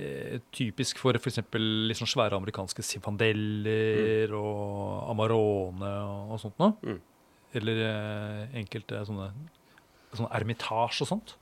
eh, 0.00 0.40
typisk 0.54 0.98
for 0.98 1.14
f.eks. 1.20 1.38
litt 1.54 2.00
sånn 2.00 2.10
svære 2.10 2.38
amerikanske 2.40 2.82
Zinfandeller 2.82 4.34
og 4.38 5.12
Amarone 5.12 5.92
og, 6.08 6.34
og 6.34 6.42
sånt 6.42 6.58
noe. 6.62 6.74
Mm. 6.82 6.98
Eller 7.60 7.84
eh, 7.86 8.58
enkelte 8.64 9.04
sånne, 9.06 9.30
sånne 10.14 10.32
Ermitage 10.40 11.04
og 11.04 11.12
sånt. 11.12 11.36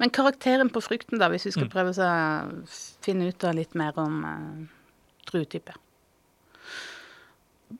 Men 0.00 0.10
karakteren 0.16 0.70
på 0.72 0.80
frukten, 0.82 1.20
da, 1.20 1.28
hvis 1.28 1.44
vi 1.46 1.52
skal 1.52 1.68
Mm. 1.68 1.72
prøve 1.74 1.92
å 1.92 2.66
finne 3.04 3.28
ut 3.28 3.44
av 3.44 3.54
litt 3.54 3.74
mer 3.76 3.92
om 4.00 4.24
uh, 4.24 4.66
druetype. 5.30 5.76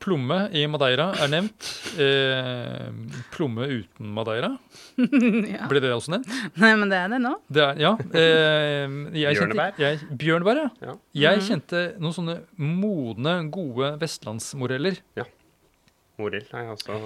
Plomme 0.01 0.37
i 0.55 0.61
Madeira 0.71 1.09
er 1.19 1.31
nevnt. 1.33 1.67
Eh, 1.99 2.93
plomme 3.35 3.65
uten 3.67 4.13
Madeira. 4.15 4.53
ja. 5.01 5.67
Ble 5.67 5.81
det 5.83 5.91
også 5.97 6.13
nevnt? 6.15 6.29
Nei, 6.63 6.71
men 6.79 6.93
det 6.93 7.01
er 7.01 7.09
det 7.11 7.19
nå. 7.25 7.33
Det 7.51 7.65
er, 7.65 7.81
ja. 7.83 7.91
Eh, 8.15 8.87
jeg 9.19 9.35
kjente- 9.35 9.57
Bjørnebær? 9.57 9.81
Jeg, 9.83 9.99
bjørnebær, 10.23 10.61
ja. 10.63 10.69
Ja. 10.87 10.95
Jeg 11.25 11.43
kjente 11.49 11.83
noen 11.99 12.15
sånne 12.15 12.37
modne, 12.63 13.35
gode 13.51 13.97
vestlandsmoreller. 14.05 15.01
Morild 16.21 16.53
også 16.53 16.99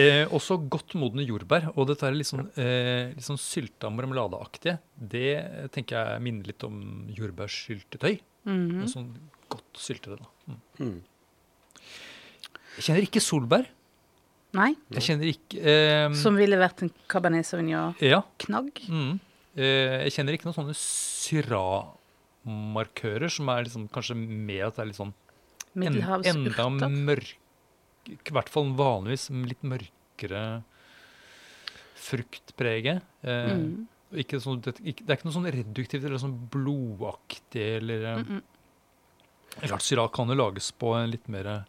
Eh, 0.00 0.24
også 0.34 0.58
godt 0.70 0.96
modne 0.98 1.26
jordbær. 1.26 1.62
Og 1.76 1.88
dette 1.90 2.04
er 2.08 2.16
litt 2.16 2.30
sånn, 2.30 2.48
eh, 2.58 3.12
litt 3.14 3.26
sånn 3.26 3.40
sylta 3.40 3.86
marmeladeaktige. 3.92 4.78
Det 4.96 5.70
tenker 5.74 5.94
jeg 6.00 6.24
minner 6.24 6.44
litt 6.50 6.62
om 6.64 6.76
jordbærsyltetøy. 7.14 8.14
Mm 8.44 8.70
-hmm. 8.70 8.88
Sånn 8.88 9.08
godt 9.48 9.78
syltede. 9.78 10.16
da. 10.18 10.26
Mm. 10.48 10.60
Mm. 10.80 11.02
Jeg 12.76 12.84
kjenner 12.84 13.02
ikke 13.06 13.20
solbær. 13.22 13.66
Nei, 14.54 14.76
Jeg 14.94 15.02
kjenner 15.02 15.26
ikke 15.26 15.58
eh, 15.58 16.14
som 16.14 16.36
ville 16.38 16.56
vært 16.56 16.82
en 16.82 16.90
Cabernet 17.10 17.46
Sauvignon-knagg. 17.46 18.06
Ja. 18.06 18.22
Mm. 18.88 19.20
Eh, 19.56 20.04
jeg 20.06 20.12
kjenner 20.16 20.32
ikke 20.36 20.46
noen 20.48 20.60
sånne 20.60 20.76
syramarkører 20.78 23.30
som 23.34 23.44
er 23.50 23.60
liksom, 23.66 23.84
kanskje 23.94 24.14
med 24.18 24.60
at 24.66 24.74
det 24.76 24.82
er 24.84 24.88
litt 24.92 25.00
sånn 25.00 25.14
en, 25.74 25.82
enda 25.82 25.90
Middelhavsurter. 25.90 27.22
I 28.08 28.18
hvert 28.34 28.48
fall 28.52 28.72
vanligvis 28.76 29.30
litt 29.48 29.62
mørkere 29.64 30.62
fruktprege. 31.94 33.00
Eh, 33.22 33.52
Mm. 33.54 33.86
ikke 34.14 34.38
sånn, 34.40 34.60
det, 34.62 34.74
ikke, 34.84 35.04
det 35.06 35.10
er 35.10 35.16
ikke 35.18 35.28
noe 35.28 35.36
sånn 35.38 35.50
reduktivt 35.50 36.04
eller 36.04 36.18
sånn 36.22 36.36
blodaktig 36.50 37.76
eller 37.80 38.16
Mm 38.18 38.24
-mm. 38.24 38.42
Klart 39.62 39.82
Syrah 39.82 40.08
kan 40.10 40.26
jo 40.28 40.34
lages 40.34 40.72
på 40.72 40.94
en 40.96 41.10
litt 41.10 41.28
mer 41.28 41.64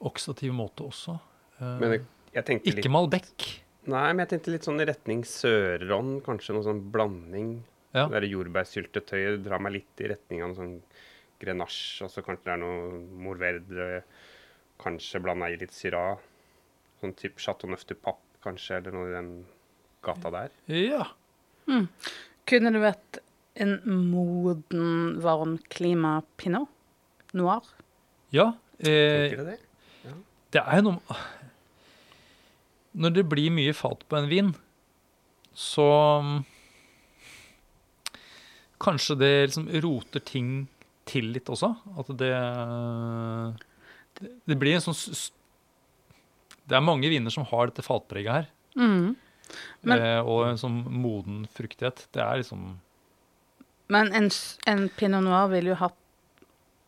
oksidativ 0.00 0.52
måte 0.52 0.82
også. 0.86 1.18
Eh, 1.60 1.78
Men 1.80 1.90
jeg, 1.92 2.02
jeg 2.34 2.44
tenkte 2.44 2.66
litt 2.66 2.78
ikke 2.84 2.90
Malbec. 2.90 3.60
Nei, 3.86 4.12
men 4.12 4.18
jeg 4.26 4.28
tenkte 4.28 4.50
litt 4.52 4.64
sånn 4.64 4.80
i 4.80 4.84
retning 4.84 5.22
Sørånd, 5.24 6.22
Kanskje 6.26 6.54
noe 6.54 6.62
sånn 6.66 6.90
blanding. 6.92 7.62
Ja. 7.94 8.06
Det 8.06 8.20
der 8.20 8.28
jordbærsyltetøyet 8.28 9.42
drar 9.44 9.58
meg 9.60 9.72
litt 9.72 10.00
i 10.04 10.08
retning 10.08 10.42
av 10.42 10.48
noe 10.50 10.56
sånn 10.56 10.82
grenache. 11.40 12.04
Og 12.04 12.10
så 12.10 12.22
kanskje 12.22 12.44
det 12.44 12.52
er 12.52 12.58
noe 12.58 13.00
morverdre. 13.24 14.02
Kanskje 14.82 15.20
blanda 15.22 15.50
i 15.50 15.58
litt 15.60 15.74
Syrah. 15.74 16.18
Sånn 17.00 17.14
type 17.18 17.40
Chateau 17.42 17.70
Neuf 17.70 17.84
du 17.86 17.94
Papp, 17.94 18.20
kanskje, 18.44 18.78
eller 18.78 18.94
noe 18.94 19.08
i 19.10 19.14
den 19.14 19.32
gata 20.06 20.30
der. 20.34 20.52
Ja. 20.70 21.06
Kunne 22.48 22.72
det 22.74 22.82
vært 22.82 23.20
en 23.58 23.78
moden, 24.10 25.18
varm 25.22 25.58
klima 25.70 26.20
pinot 26.38 26.70
noir? 27.36 27.64
ja 28.32 28.52
eh, 28.78 29.28
Tenker 29.28 29.42
du 29.42 29.50
det? 29.50 29.58
Det 30.54 30.62
er 30.62 30.84
noe 30.84 31.18
Når 32.98 33.14
det 33.18 33.24
blir 33.28 33.52
mye 33.52 33.74
fat 33.76 34.00
på 34.08 34.16
en 34.16 34.28
vin, 34.30 34.48
så 35.52 35.88
mm, 36.24 36.38
Kanskje 38.80 39.18
det 39.18 39.32
liksom 39.48 39.68
roter 39.82 40.22
ting 40.22 40.50
til 41.08 41.32
litt 41.34 41.48
også. 41.50 41.72
At 41.98 42.10
det 42.20 42.30
Det, 44.20 44.56
blir 44.58 44.74
en 44.74 44.80
sånn 44.82 45.30
Det 46.68 46.76
er 46.76 46.84
mange 46.84 47.08
viner 47.08 47.30
som 47.30 47.46
har 47.48 47.70
dette 47.70 47.84
fatpreget 47.86 48.32
her. 48.32 48.46
Mm. 48.76 49.16
Men- 49.82 50.02
eh, 50.02 50.20
og 50.20 50.46
en 50.48 50.58
sånn 50.60 50.84
moden 50.90 51.46
fruktighet. 51.54 52.06
Det 52.12 52.22
er 52.22 52.36
liksom 52.42 52.78
Men 53.88 54.12
en, 54.12 54.30
en 54.66 54.88
pinot 54.90 55.22
noir 55.24 55.48
ville 55.48 55.70
jo 55.70 55.74
hatt 55.80 55.96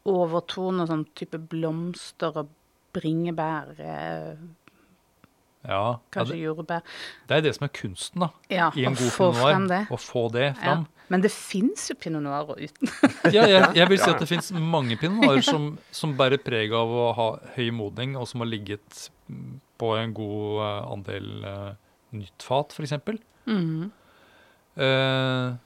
overtone 0.05 0.87
sånn 0.89 1.07
type 1.17 1.39
blomster 1.39 2.37
og 2.37 2.49
bringebær, 2.93 3.71
eh, 3.79 4.37
Ja. 5.65 5.71
ja 5.71 5.99
kanskje 6.13 6.33
det, 6.33 6.43
jordbær. 6.45 6.83
det 7.29 7.37
er 7.37 7.41
det 7.41 7.55
som 7.57 7.65
er 7.65 7.69
kunsten, 7.69 8.21
da. 8.21 8.29
Ja, 8.51 8.71
I 8.75 8.85
en 8.85 8.95
god 8.95 9.13
pinot 9.13 9.69
noir. 9.69 9.87
Å 9.91 9.99
få 9.99 10.31
det 10.33 10.57
Ja. 10.63 10.85
Men 11.11 11.25
det 11.25 11.33
fins 11.35 11.89
jo 11.91 11.97
pinot 11.99 12.23
Noir 12.23 12.53
uten. 12.55 12.91
Ja, 13.35 13.47
jeg, 13.51 13.65
jeg 13.77 13.91
vil 13.91 13.99
si 14.01 14.11
at 14.13 14.21
det 14.23 14.29
fins 14.31 14.51
mange 14.55 14.97
pinot 15.01 15.25
noir 15.25 15.43
som, 15.45 15.73
som 15.95 16.15
bærer 16.19 16.39
preg 16.43 16.75
av 16.77 16.91
å 16.91 17.09
ha 17.19 17.31
høy 17.57 17.71
modning, 17.75 18.15
og 18.19 18.29
som 18.31 18.45
har 18.45 18.51
ligget 18.51 19.09
mm, 19.27 19.57
på 19.81 19.95
en 19.99 20.13
god 20.15 20.61
eh, 20.67 20.93
andel 20.95 21.33
uh, 21.43 21.73
nytt 22.15 22.47
fat, 22.47 22.77
f.eks. 22.77 22.95
Mm. 23.51 23.91
Uh, 24.79 25.59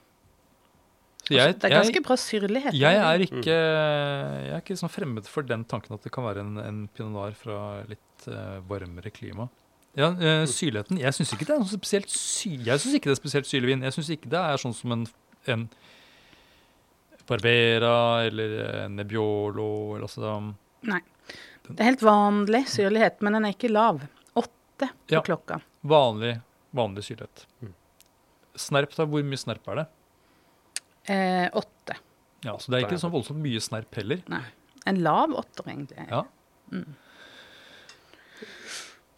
jeg, 1.29 1.55
det 1.57 1.67
er 1.67 1.73
jeg, 1.73 1.75
ganske 1.79 2.01
bra 2.05 2.17
syrlighet. 2.21 2.75
jeg 2.77 2.97
er 3.01 3.21
ikke 3.25 3.53
Jeg 3.53 4.51
er 4.53 4.59
ikke 4.61 4.77
sånn 4.77 4.91
fremmed 4.93 5.29
for 5.29 5.45
den 5.45 5.63
tanken 5.65 5.97
at 5.97 6.05
det 6.05 6.13
kan 6.13 6.25
være 6.25 6.43
en, 6.45 6.57
en 6.61 6.81
pinot 6.93 7.13
noir 7.13 7.37
fra 7.37 7.59
litt 7.89 8.27
uh, 8.29 8.61
varmere 8.69 9.13
klima. 9.13 9.47
Ja, 9.95 10.09
uh, 10.11 10.43
Syrligheten 10.49 10.99
Jeg 10.99 11.15
syns 11.15 11.31
ikke 11.31 11.45
det 11.47 11.53
er 11.55 11.61
noe 11.61 11.71
spesielt 11.71 12.09
sy 12.11 12.57
Jeg 12.65 12.81
synes 12.83 12.97
ikke 12.97 13.07
det 13.07 13.13
er 13.15 13.21
spesielt 13.21 13.47
syrlig 13.47 13.71
vin. 13.71 13.85
Jeg 13.87 13.95
syns 13.95 14.11
ikke 14.17 14.31
det 14.33 14.41
er 14.41 14.59
sånn 14.59 14.75
som 14.75 14.91
en, 14.95 15.05
en 15.53 15.67
Barbera 17.27 18.23
eller 18.27 18.51
en 18.85 18.95
Nebbiolo 18.99 19.95
eller 19.95 20.05
altså 20.05 20.53
Nei. 20.85 20.99
Det 21.65 21.79
er 21.81 21.87
helt 21.89 22.03
vanlig 22.05 22.63
syrlighet, 22.69 23.21
men 23.25 23.33
den 23.33 23.45
er 23.47 23.55
ikke 23.55 23.71
lav. 23.73 24.03
Åtte 24.37 24.91
på 25.07 25.15
Ja. 25.15 25.21
klokka. 25.25 25.61
vanlig, 25.83 26.35
vanlig 26.75 27.03
syrlighet. 27.07 27.45
Mm. 27.63 27.73
Snerp, 28.55 28.93
da? 28.95 29.05
Hvor 29.09 29.23
mye 29.25 29.37
snerp 29.41 29.67
er 29.73 29.75
det? 29.75 29.87
Eh, 31.09 31.49
åtte. 31.53 31.95
Ja, 32.45 32.57
Så 32.57 32.69
det 32.71 32.77
er 32.83 32.87
ikke 32.87 32.99
så 33.01 33.09
voldsomt 33.11 33.41
mye 33.41 33.59
snerp 33.59 33.93
heller. 33.95 34.21
Nei. 34.29 34.43
En 34.85 35.01
lav 35.01 35.33
åtter, 35.33 35.65
egentlig. 35.67 36.05
Ja. 36.09 36.23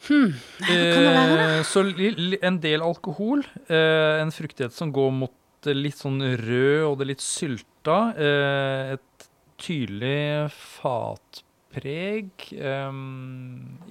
Nei, 0.07 0.27
hva 0.63 0.93
kan 0.93 1.03
det 1.03 1.11
være, 1.11 1.35
da? 1.35 1.47
Eh, 1.57 1.63
så 1.67 1.81
li, 1.83 2.11
li, 2.15 2.37
en 2.47 2.59
del 2.63 2.81
alkohol. 2.85 3.41
Eh, 3.67 4.21
en 4.21 4.31
fruktighet 4.31 4.71
som 4.75 4.93
går 4.95 5.11
mot 5.11 5.33
det 5.65 5.73
litt 5.75 5.97
sånn 5.99 6.21
rød 6.21 6.83
og 6.87 6.97
det 6.99 7.07
litt 7.11 7.23
sylta. 7.23 7.97
Eh, 8.17 8.93
et 8.97 9.27
tydelig 9.61 10.51
fatpreg. 10.53 12.31
Eh, 12.53 13.01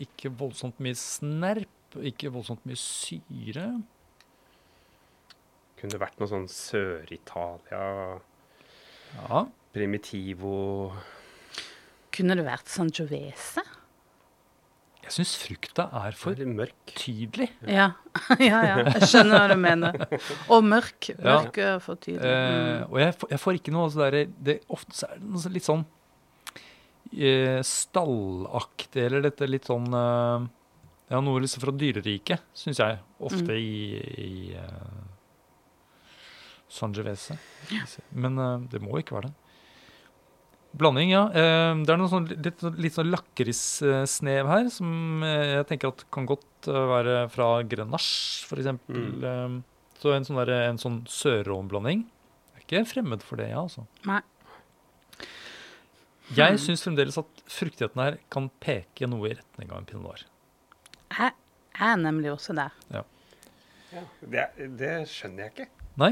ikke 0.07 0.33
voldsomt 0.39 0.79
mye 0.85 0.97
snerp. 0.99 1.73
Ikke 1.97 2.31
voldsomt 2.35 2.65
mye 2.69 2.79
syre. 2.79 3.69
Kunne 5.77 5.93
det 5.93 6.01
vært 6.01 6.19
noe 6.21 6.31
sånn 6.31 6.49
Sør-Italia, 6.49 8.21
Ja. 9.17 9.45
Primitivo 9.73 10.93
Kunne 12.13 12.35
det 12.37 12.45
vært 12.47 12.69
Sangiovese? 12.73 13.63
Jeg 15.07 15.13
syns 15.15 15.33
frukta 15.39 15.85
er 16.03 16.17
for 16.19 16.35
mørk. 16.51 16.75
tydelig. 16.99 17.47
Ja. 17.71 17.93
ja, 18.43 18.59
ja. 18.67 18.77
Jeg 18.91 19.07
skjønner 19.13 19.39
hva 19.39 19.49
du 19.53 19.61
mener. 19.63 19.99
Og 20.51 20.65
mørk. 20.67 21.13
Ja. 21.15 21.37
Mørk 21.45 21.59
er 21.63 21.79
for 21.85 21.95
tydelig. 22.03 22.27
Eh, 22.27 22.83
Mm. 22.83 22.91
og 22.93 22.99
jeg, 23.01 23.15
får- 23.21 23.31
jeg 23.31 23.41
får 23.45 23.59
ikke 23.61 23.73
noe 23.77 23.85
altså 23.87 24.03
der, 24.11 24.19
det, 24.51 24.57
Ofte 24.69 24.99
så 24.99 25.07
er 25.13 25.21
det 25.21 25.31
noe 25.31 25.53
litt 25.55 25.67
sånn 25.69 25.85
eh, 27.17 27.61
stallaktig, 27.63 29.05
eller 29.07 29.23
dette 29.29 29.47
litt 29.49 29.65
sånn 29.71 29.87
eh, 29.95 30.47
Ja, 31.15 31.21
noe 31.23 31.39
liksom 31.45 31.63
fra 31.63 31.71
dyreriket, 31.71 32.43
syns 32.53 32.81
jeg. 32.83 32.99
Ofte 33.23 33.47
Mm. 33.47 33.61
i, 33.63 34.01
i 34.27 34.57
uh, 34.59 35.05
Sangiovese. 36.69 37.37
Men 38.11 38.39
eh, 38.43 38.59
det 38.73 38.81
må 38.83 38.99
ikke 38.99 39.15
være 39.21 39.31
det. 39.31 39.35
Blanding, 40.77 41.09
ja. 41.15 41.23
Eh, 41.33 41.73
det 41.87 41.93
er 41.95 41.97
noe 42.01 42.11
sånn 42.13 42.27
litt, 42.29 42.61
litt 42.77 42.93
sånn 42.97 43.09
lakrissnev 43.13 44.51
her, 44.51 44.67
som 44.75 45.23
eh, 45.25 45.55
jeg 45.57 45.67
tenker 45.71 45.89
at 45.95 46.05
kan 46.13 46.27
godt 46.29 46.69
eh, 46.69 46.83
være 46.93 47.15
fra 47.33 47.47
Grenache, 47.65 48.45
f.eks. 48.45 48.69
Mm. 48.93 49.63
Så 50.03 50.13
en 50.13 50.27
sånn, 50.29 50.37
der, 50.43 50.53
en 50.69 50.77
sånn 50.83 50.99
sørrånblanding. 51.09 52.03
Jeg 52.05 52.61
er 52.61 52.67
ikke 52.67 52.91
fremmed 52.93 53.25
for 53.25 53.41
det, 53.41 53.49
jeg, 53.49 53.57
ja, 53.57 53.63
altså. 53.65 53.87
Nei. 54.09 54.21
Jeg 56.37 56.57
Hmm. 56.57 56.59
syns 56.59 56.83
fremdeles 56.83 57.17
at 57.21 57.43
fruktigheten 57.47 58.01
her 58.03 58.17
kan 58.35 58.49
peke 58.61 59.07
noe 59.07 59.29
i 59.31 59.35
retning 59.39 59.71
av 59.71 59.79
en 59.79 59.85
pinot 59.87 60.03
noir. 60.03 60.25
Jeg 61.15 61.33
er 61.79 61.97
nemlig 62.03 62.33
også 62.33 62.57
der. 62.59 62.73
Ja, 62.91 63.05
det, 64.27 64.49
det 64.81 64.91
skjønner 65.09 65.47
jeg 65.47 65.53
ikke. 65.55 65.69
Nei? 66.03 66.11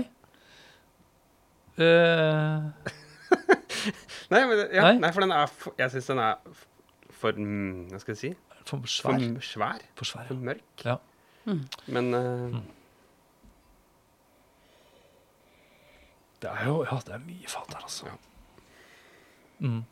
Eh, 1.82 2.94
Nei, 4.32 4.40
men, 4.48 4.62
ja, 4.72 4.82
Nei? 4.88 4.94
nei? 5.02 5.10
for 5.12 5.24
den 5.24 5.32
er 5.36 5.50
for, 5.52 5.74
Jeg 5.78 5.92
syns 5.92 6.06
den 6.12 6.20
er 6.24 6.38
for 7.14 7.36
mm, 7.36 7.90
Hva 7.92 8.00
skal 8.02 8.14
jeg 8.16 8.20
si? 8.22 8.30
for 8.64 8.88
svær. 8.88 9.18
For 9.20 9.44
svær. 9.44 9.82
For 9.98 10.08
svær, 10.08 10.28
For 10.30 10.40
mørk. 10.40 10.84
Ja. 10.86 10.96
Men 11.92 12.14
uh, 12.16 12.54
Mm. 12.54 12.62
Det 16.44 16.50
er 16.52 16.64
jo 16.68 16.78
Ja, 16.84 16.98
det 17.06 17.14
er 17.16 17.24
mye 17.24 17.48
fat 17.50 17.74
her, 17.74 17.82
altså. 17.84 18.08
Ja. 18.08 18.16
Mm. 19.64 19.82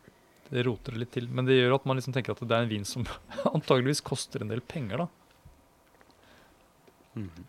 Det 0.52 0.64
roter 0.66 0.92
det 0.92 1.00
litt 1.00 1.12
til. 1.14 1.28
Men 1.32 1.46
det 1.48 1.56
gjør 1.56 1.78
at 1.78 1.86
man 1.88 1.96
liksom 1.96 2.12
tenker 2.16 2.34
at 2.34 2.42
det 2.44 2.56
er 2.56 2.66
en 2.66 2.72
vin 2.72 2.84
som 2.88 3.06
antageligvis 3.56 4.02
koster 4.04 4.44
en 4.44 4.52
del 4.52 4.60
penger, 4.60 5.04
da. 5.04 5.08
Mm. 7.16 7.46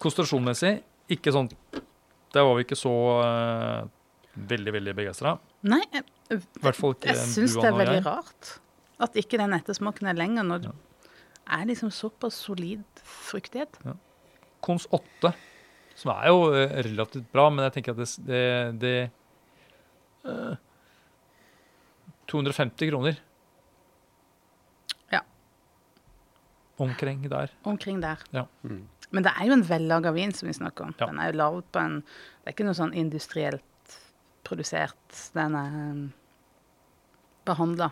Konsentrasjonmessig 0.00 0.76
ikke 1.10 1.32
sånn 1.34 1.48
Der 2.30 2.44
var 2.46 2.54
vi 2.54 2.62
ikke 2.62 2.78
så 2.78 2.92
uh, 3.18 3.88
veldig, 4.38 4.74
veldig 4.78 4.94
begeistra. 4.98 5.34
Nei, 5.66 5.82
jeg, 6.30 6.40
I 6.40 6.62
hvert 6.64 6.78
fall 6.78 6.94
ikke 6.96 7.10
jeg 7.12 7.16
syns 7.34 7.56
det 7.58 7.68
er 7.68 7.76
veldig 7.78 7.98
jeg. 8.00 8.06
rart 8.06 8.50
at 9.00 9.16
ikke 9.16 9.38
den 9.40 9.54
ettersmaken 9.56 10.10
er 10.10 10.18
lenger 10.18 10.44
når 10.46 10.66
Ja. 10.68 10.72
det 10.72 11.58
er 11.60 11.64
liksom 11.70 11.90
såpass 11.90 12.34
solid 12.46 12.84
fruktighet. 13.02 13.78
Kons 14.62 14.86
8, 14.92 15.32
som 15.96 16.12
er 16.14 16.26
jo 16.28 16.42
eh, 16.54 16.74
relativt 16.84 17.30
bra, 17.32 17.48
men 17.50 17.64
jeg 17.64 17.72
tenker 17.78 17.92
at 17.96 18.02
det, 18.02 18.10
det, 18.28 18.80
det 18.80 19.10
uh, 20.28 20.54
250 22.30 22.90
kroner. 22.92 23.18
Ja. 25.12 25.22
Omkring 26.78 27.24
der. 27.30 27.50
Omkring 27.64 28.00
der. 28.04 28.22
Ja. 28.32 28.44
mm. 28.62 28.86
Men 29.10 29.24
det 29.26 29.32
er 29.34 29.48
jo 29.48 29.56
en 29.56 29.64
vellaga 29.66 30.12
vin 30.14 30.30
som 30.32 30.46
vi 30.46 30.54
snakker 30.54 30.86
om. 30.86 30.94
Ja. 31.00 31.08
Den 31.10 31.18
er 31.18 31.32
jo 31.32 31.38
lavt 31.40 31.72
på 31.74 31.80
en 31.82 31.96
Det 32.04 32.46
er 32.46 32.54
ikke 32.54 32.66
noe 32.68 32.78
sånn 32.78 32.94
industrielt 32.94 33.96
produsert. 34.46 35.16
Den 35.34 35.56
er 35.58 35.74
um, 35.90 36.04
behandla 37.50 37.90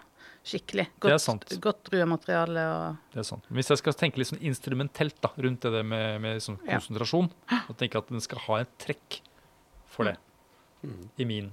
skikkelig. 0.49 0.87
Det 1.03 1.11
er 1.13 1.21
sant. 1.21 1.45
godt 1.61 1.83
druemateriale 1.91 2.63
og 2.73 2.97
Det 3.13 3.21
er 3.21 3.27
sant. 3.29 3.45
Hvis 3.53 3.69
jeg 3.73 3.81
skal 3.83 3.97
tenke 4.01 4.21
litt 4.23 4.31
sånn 4.31 4.41
instrumentelt 4.49 5.19
da, 5.25 5.31
rundt 5.45 5.67
det 5.67 5.83
med, 5.85 6.21
med 6.25 6.41
sånn 6.45 6.57
Ja. 6.65 6.79
konsentrasjon, 6.79 7.29
og 7.69 7.77
tenke 7.77 7.99
at 8.01 8.09
den 8.09 8.23
skal 8.25 8.39
ha 8.47 8.61
et 8.63 8.73
trekk 8.81 9.21
for 9.91 10.09
det 10.09 10.17
Mm. 10.79 11.09
i 11.19 11.25
min 11.27 11.47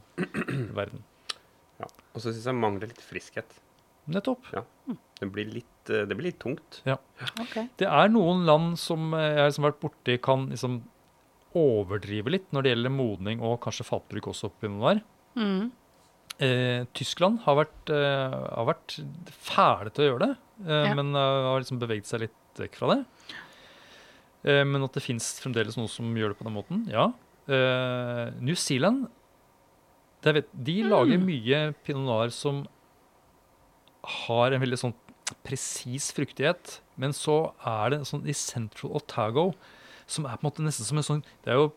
verden. 0.77 1.01
ja. 1.81 1.87
Og 2.13 2.21
så 2.21 2.29
syns 2.31 2.45
jeg 2.45 2.53
mangler 2.61 2.87
litt 2.91 3.01
friskhet. 3.01 3.55
Nettopp. 4.07 4.45
Det 5.19 5.31
blir 5.33 5.47
litt, 5.49 5.89
eh, 5.89 6.05
det 6.05 6.13
blir 6.15 6.27
litt 6.29 6.37
tungt. 6.39 6.81
Ja. 6.85 6.99
OK. 7.41 7.55
Det 7.81 7.87
er 7.89 8.07
noen 8.13 8.45
land 8.45 8.77
som 8.77 9.09
jeg 9.17 9.39
har 9.39 9.49
liksom 9.49 9.65
vært 9.65 9.79
borti, 9.81 10.19
kan 10.21 10.45
liksom 10.51 10.83
overdrive 11.55 12.29
litt 12.35 12.51
når 12.53 12.63
det 12.67 12.71
gjelder 12.75 12.93
modning 12.93 13.41
og 13.41 13.57
kanskje 13.63 13.87
fatbruk 13.87 14.27
også 14.29 14.49
oppi 14.51 14.67
Pinot 14.67 14.85
der. 14.93 15.01
Mm. 15.41 15.71
Eh, 16.43 16.83
Tyskland 16.93 17.39
har 17.45 17.55
vært, 17.61 17.89
eh, 17.95 18.35
har 18.55 18.65
vært 18.67 18.97
fæle 19.31 19.91
til 19.93 20.03
å 20.03 20.09
gjøre 20.09 20.25
det, 20.27 20.37
eh, 20.67 20.85
Ja. 20.89 20.93
men 20.93 21.15
eh, 21.15 21.43
har 21.47 21.59
liksom 21.61 21.79
beveget 21.79 22.05
seg 22.05 22.19
litt 22.25 22.59
vekk 22.59 22.75
fra 22.75 22.95
det. 22.95 23.05
Eh, 24.45 24.63
men 24.65 24.83
at 24.83 24.91
det 24.93 25.03
fins 25.03 25.39
fremdeles 25.39 25.77
noe 25.77 25.87
som 25.87 26.13
gjør 26.13 26.29
det 26.33 26.37
på 26.39 26.43
den 26.43 26.53
måten, 26.53 26.87
ja. 26.91 27.11
New 28.41 28.55
Zealand 28.55 29.07
det 30.23 30.33
vet, 30.33 30.47
De 30.65 30.81
lager 30.81 31.19
mye 31.21 31.75
pinot 31.85 32.03
noir 32.07 32.31
som 32.33 32.67
har 34.03 34.51
en 34.51 34.61
veldig 34.61 34.79
sånn 34.81 34.93
presis 35.45 36.11
fruktighet, 36.11 36.79
men 36.97 37.11
så 37.11 37.53
er 37.65 37.91
det 37.91 37.99
sånn 38.09 38.25
i 38.27 38.33
Central 38.33 38.95
Otago, 38.97 39.53
som 40.07 40.25
er 40.25 40.37
på 40.37 40.43
en 40.45 40.49
måte 40.51 40.65
nesten 40.65 40.85
som 40.85 40.97
en 40.97 41.03
sånn 41.03 41.23
Det 41.43 41.51
er 41.53 41.59
jo 41.61 41.71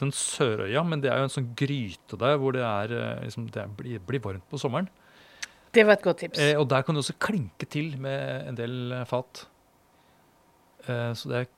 den 0.00 0.12
Sørøya, 0.14 0.84
men 0.86 1.02
det 1.02 1.10
er 1.12 1.20
jo 1.20 1.28
en 1.28 1.34
sånn 1.34 1.52
gryte 1.58 2.18
der 2.20 2.38
hvor 2.40 2.54
det 2.56 2.64
er 2.64 2.94
eh, 2.94 3.22
liksom, 3.26 3.48
det 3.54 3.62
er, 3.64 3.70
blir, 3.78 4.02
blir 4.06 4.22
varmt 4.24 4.46
på 4.50 4.60
sommeren. 4.60 4.88
Det 5.74 5.84
var 5.84 5.98
et 5.98 6.04
godt 6.06 6.22
tips. 6.24 6.40
Eh, 6.40 6.56
og 6.58 6.68
der 6.70 6.84
kan 6.84 6.96
du 6.96 7.02
også 7.02 7.16
klinke 7.20 7.68
til 7.70 7.92
med 8.00 8.48
en 8.48 8.58
del 8.58 8.94
eh, 8.96 9.04
fat. 9.08 9.44
Eh, 10.86 11.12
så 11.18 11.32
det 11.32 11.42
er, 11.42 11.50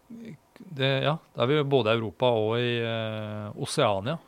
det, 0.61 0.91
ja, 1.07 1.15
da 1.37 1.45
er 1.45 1.53
vi 1.53 1.63
både 1.77 1.95
i 1.95 2.01
Europa 2.01 2.33
og 2.37 2.59
i 2.61 2.75
eh, 2.85 3.63
Oseania. 3.63 4.19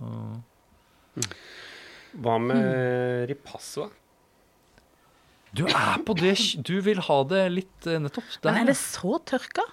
Uh, 0.00 0.36
Hva 2.22 2.36
med 2.40 3.28
ripasso? 3.28 3.90
du 5.50 5.64
er 5.66 5.98
på 6.06 6.14
det 6.14 6.36
Du 6.62 6.76
vil 6.84 7.00
ha 7.02 7.16
det 7.26 7.40
litt 7.50 7.86
nettopp 7.90 8.28
der. 8.38 8.52
Men 8.52 8.60
er 8.62 8.70
det 8.70 8.76
så 8.78 9.18
tørka? 9.26 9.64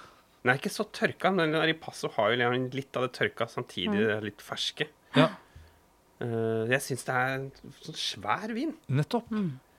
Den 0.47 0.53
er 0.55 0.61
ikke 0.61 0.71
så 0.71 0.85
tørka, 0.95 1.29
men 1.35 1.51
den 1.51 1.61
ripasso 1.67 2.07
har 2.15 2.31
jo 2.31 2.49
litt 2.71 2.95
av 2.95 3.03
det 3.03 3.11
tørka, 3.17 3.49
samtidig 3.51 3.99
det 3.99 4.13
er 4.17 4.21
litt 4.31 4.39
ferske. 4.43 4.87
Ja, 5.17 5.27
Eh, 6.19 6.65
jeg 6.71 6.81
syns 6.81 7.03
det 7.05 7.13
er 7.13 7.27
en 7.35 7.51
sånn 7.85 7.93
svær 8.01 8.49
vin. 8.55 8.71
nettopp. 8.89 9.27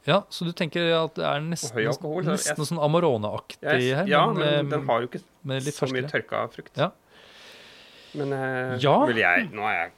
Ja, 0.07 0.21
Så 0.31 0.45
du 0.47 0.53
tenker 0.53 0.87
at 0.95 1.17
det 1.17 1.25
er 1.27 1.41
nesten, 1.43 1.75
alkohol, 1.89 2.23
så 2.23 2.31
nesten 2.37 2.57
jeg- 2.63 2.69
sånn 2.69 2.79
Amarone-aktig 2.79 3.95
her? 3.97 4.07
ja, 4.07 4.21
men, 4.33 4.37
men 4.39 4.69
den 4.71 4.87
har 4.87 5.01
jo 5.01 5.09
ikke 5.09 5.19
så 5.19 5.73
ferskere. 5.81 5.93
mye 5.99 6.11
tørka 6.13 6.45
frukt. 6.55 6.77
Ja. 6.79 6.91
Men 8.15 8.33
eh, 8.33 8.79
Ja. 8.79 9.05
vil 9.07 9.17
jeg 9.17 9.51
Nå 9.51 9.63
er 9.67 9.75
jeg 9.83 9.93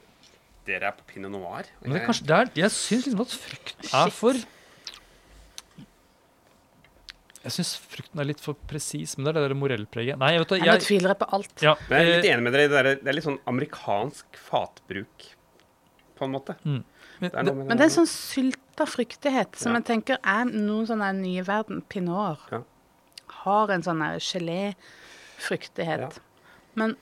Dere 0.64 0.84
er 0.88 0.92
på 0.92 1.04
pinot 1.12 1.30
noir. 1.30 1.64
Men 1.82 1.92
det 1.92 2.02
er 2.02 2.06
kanskje, 2.06 2.26
det 2.26 2.36
er, 2.38 2.50
jeg 2.54 2.70
syns 2.70 3.04
liksom 3.06 3.20
at 3.20 3.36
frukt 3.36 3.76
er 3.92 4.04
Shit. 4.08 4.12
for 4.14 4.32
Jeg 7.40 7.52
syns 7.56 7.70
frukten 7.88 8.20
er 8.20 8.26
litt 8.28 8.40
for 8.44 8.52
presis, 8.68 9.14
men 9.16 9.24
det 9.24 9.30
er 9.32 9.36
det 9.40 9.44
der 9.48 9.56
morellpreget. 9.56 10.18
Nei, 10.20 10.34
vet 10.38 10.48
du, 10.50 10.54
jeg, 10.58 10.66
jeg, 10.68 10.80
tviler 10.84 11.14
på 11.16 11.28
alt. 11.32 11.54
ja, 11.64 11.72
Men 11.88 11.94
jeg 11.96 12.00
er 12.10 12.16
litt 12.18 12.26
eh, 12.28 12.32
enig 12.34 12.44
med 12.44 12.52
dere 12.52 12.68
det 12.68 12.78
er, 12.80 12.88
Det 13.00 13.08
er 13.08 13.16
litt 13.16 13.24
sånn 13.24 13.38
amerikansk 13.48 14.36
fatbruk, 14.36 15.24
på 16.18 16.24
en 16.26 16.32
måte. 16.34 16.56
men- 16.64 16.84
Det 17.20 17.32
er 17.34 17.42
noe 17.44 17.54
med 17.54 17.66
Men 17.68 17.76
det 17.78 17.84
er 17.86 17.88
en 17.88 17.96
sånn 18.04 18.10
sylta 18.12 18.84
fruktighet 18.88 19.56
som 19.56 19.72
Ja. 19.72 19.78
jeg 19.80 19.86
tenker 19.88 20.18
er 20.22 20.44
noen 20.44 20.86
sånne 20.86 21.14
nye 21.16 21.42
verden 21.42 21.80
Pinot 21.88 22.38
Ja. 22.52 22.62
Har 23.44 23.70
en 23.70 23.82
sånn 23.82 24.00
gelé-fruktighet. 24.20 26.00
Ja. 26.00 26.22
Men 26.74 26.96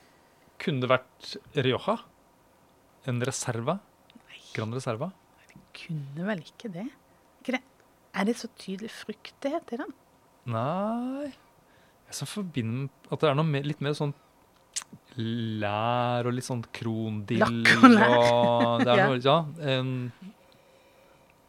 Kunne 0.59 0.81
det 0.81 0.89
vært 0.89 1.37
Rioja? 1.55 1.99
En 3.07 3.19
reserva? 3.21 3.79
Nei. 4.27 4.39
Gran 4.53 4.71
reserva? 4.73 5.11
Det 5.47 5.57
kunne 5.73 6.25
vel 6.27 6.39
ikke 6.43 6.71
det? 6.71 6.87
Ikke 7.41 7.51
det? 7.57 7.61
Er 8.15 8.25
det 8.25 8.35
så 8.35 8.47
tydelig 8.57 8.89
fruktighet 8.91 9.73
i 9.73 9.77
den? 9.77 9.93
Nei 10.45 11.27
Jeg 12.07 12.15
så 12.17 12.25
forbinder 12.25 12.89
at 13.11 13.19
det 13.21 13.29
er 13.29 13.35
noe 13.35 13.45
mer, 13.45 13.63
litt 13.67 13.81
mer 13.81 13.93
sånn 13.97 14.13
lær 15.19 16.25
og 16.29 16.33
litt 16.33 16.45
sånn 16.47 16.61
krondill 16.73 17.41
Lakk 17.41 17.83
og 17.83 17.89
lær. 17.91 18.13
og 18.17 18.83
det 18.85 18.93
er 18.93 18.97
Ja. 19.01 19.07
noe, 19.09 19.19
ja, 19.21 19.37
en, 19.75 20.11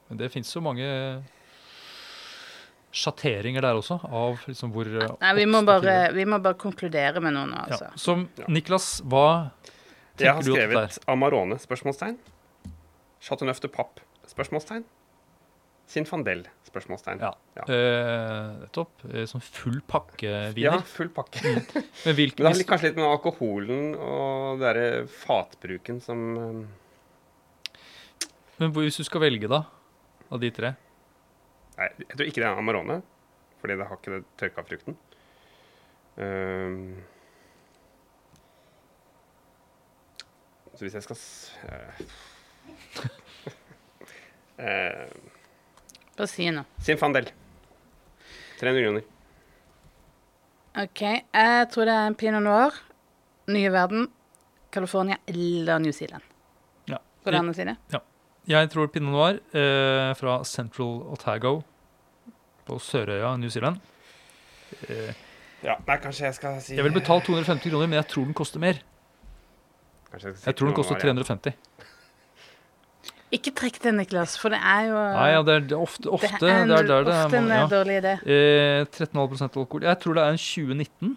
Men 0.08 0.18
det 0.18 0.30
fins 0.32 0.50
jo 0.54 0.60
mange 0.64 1.22
sjatteringer 2.90 3.62
der 3.62 3.78
også, 3.78 4.00
av 4.10 4.40
liksom 4.50 4.72
hvor 4.74 4.88
eh, 4.90 5.12
Nei, 5.22 5.34
vi 5.38 5.44
må 5.46 5.60
bare, 5.62 6.10
vi 6.16 6.24
må 6.26 6.40
bare 6.42 6.58
konkludere 6.58 7.20
med 7.22 7.36
noe 7.36 7.46
nå, 7.46 7.60
ja. 7.70 7.76
altså. 7.78 7.90
Så 7.94 8.16
Ja. 8.40 8.48
Niklas, 8.50 8.88
hva 9.06 9.52
Jeg 10.18 10.34
har 10.34 10.42
tenker 10.42 10.44
du 10.44 10.50
at 10.50 10.56
det 10.56 10.64
er? 10.64 10.88
skrevet 10.90 10.98
Amarone? 11.14 11.58
spørsmålstegn. 11.62 12.16
Chateauneuf 13.22 13.60
de 13.62 13.68
Pape? 13.70 14.02
spørsmålstegn. 14.26 14.82
Sinfandel? 15.90 16.46
spørsmålstegn. 16.70 17.20
Ja. 17.20 17.30
Ja. 17.58 17.64
Eh, 17.66 18.58
Nettopp. 18.62 19.04
Eh, 19.10 19.24
Sånn 19.28 19.42
full 19.42 19.80
pakke 19.86 20.52
Ja, 20.58 20.76
full 20.86 21.10
pakke. 21.14 21.42
Men 22.04 22.16
hvilken 22.18 22.44
Men 22.44 22.54
det 22.54 22.62
har 22.62 22.68
kanskje 22.72 22.90
litt 22.90 23.00
med 23.00 23.08
alkoholen 23.08 23.94
og 23.96 24.60
den 24.60 24.64
derre 24.64 24.86
fatbruken 25.10 26.00
som 26.04 26.26
eh, 26.38 27.80
Men 28.60 28.74
hvis 28.76 29.00
du 29.00 29.06
skal 29.08 29.24
velge, 29.24 29.50
da? 29.50 29.64
Av 30.30 30.42
de 30.42 30.50
tre? 30.54 30.74
Nei, 31.78 31.88
jeg 32.04 32.12
tror 32.12 32.28
ikke 32.28 32.42
det 32.42 32.48
er 32.50 32.60
Amarone, 32.60 32.98
fordi 33.62 33.78
det 33.80 33.86
har 33.88 33.96
ikke 33.98 34.12
det 34.12 34.24
tørka 34.38 34.64
frukten. 34.68 34.98
Um, 36.20 37.00
så 40.74 40.84
hvis 40.84 40.98
jeg 40.98 41.06
skal 41.06 41.18
uh, 41.64 42.04
eh, 44.60 45.08
Bare 46.20 46.28
si 46.28 46.50
noe. 46.52 46.66
Sinfandel. 46.84 47.30
300 48.60 48.82
kroner. 48.84 49.04
OK. 50.82 51.00
Jeg 51.00 51.68
tror 51.72 51.88
det 51.88 51.94
er 51.96 52.10
en 52.10 52.16
pinot 52.20 52.44
noir. 52.44 52.76
Nye 53.48 53.70
verden. 53.72 54.10
California 54.70 55.16
eller 55.26 55.80
New 55.80 55.94
Zealand. 55.96 56.22
Ja. 56.92 56.98
På 57.24 57.32
den 57.32 57.48
andre 57.48 57.76
Ja. 57.92 58.02
Jeg 58.48 58.70
tror 58.70 58.86
pinot 58.92 59.12
noir 59.14 59.40
eh, 59.56 60.12
fra 60.20 60.42
Central 60.44 61.00
Otago 61.14 61.62
på 62.66 62.78
Sørøya, 62.78 63.36
New 63.36 63.48
Zealand. 63.48 63.80
Eh, 64.88 65.14
Ja, 65.62 65.74
nei, 65.86 65.96
kanskje 66.00 66.24
jeg 66.24 66.34
skal 66.34 66.60
si 66.64 66.74
jeg 66.76 66.84
vil 66.84 66.92
betale 66.94 67.20
250 67.20 67.68
kroner, 67.68 67.86
men 67.86 67.98
jeg 67.98 68.06
tror 68.08 68.24
den 68.24 68.34
koster 68.34 68.60
mer. 68.62 68.78
Jeg, 70.12 70.20
skal 70.20 70.36
si 70.36 70.46
Jeg 70.46 70.56
tror 70.56 70.66
den 70.70 70.76
koster 70.76 70.94
Noir, 70.94 71.04
ja. 71.04 71.24
350. 71.24 71.52
Ikke 73.30 73.52
trekk 73.54 73.78
det, 73.84 73.92
Niklas, 73.94 74.34
for 74.40 74.50
det 74.50 74.58
er 74.58 74.88
jo 74.88 75.00
Nei, 75.14 75.26
ja, 75.30 75.42
det 75.46 75.56
er 75.56 75.74
ofte, 75.78 76.10
ofte 76.10 76.30
det 76.42 76.50
er, 76.50 76.64
en, 76.64 76.70
det 76.72 76.78
er 76.80 76.88
der 76.88 77.04
det 77.06 77.16
er 77.16 77.36
en 77.38 77.50
ja. 77.54 77.66
dårlig 77.70 77.98
idé. 78.00 78.14
Eh, 78.26 78.86
13,5 78.90 79.44
alkohol. 79.46 79.86
Jeg 79.86 80.00
tror 80.02 80.18
det 80.18 80.24
er 80.24 80.34
en 80.34 80.40
2019. 80.42 81.12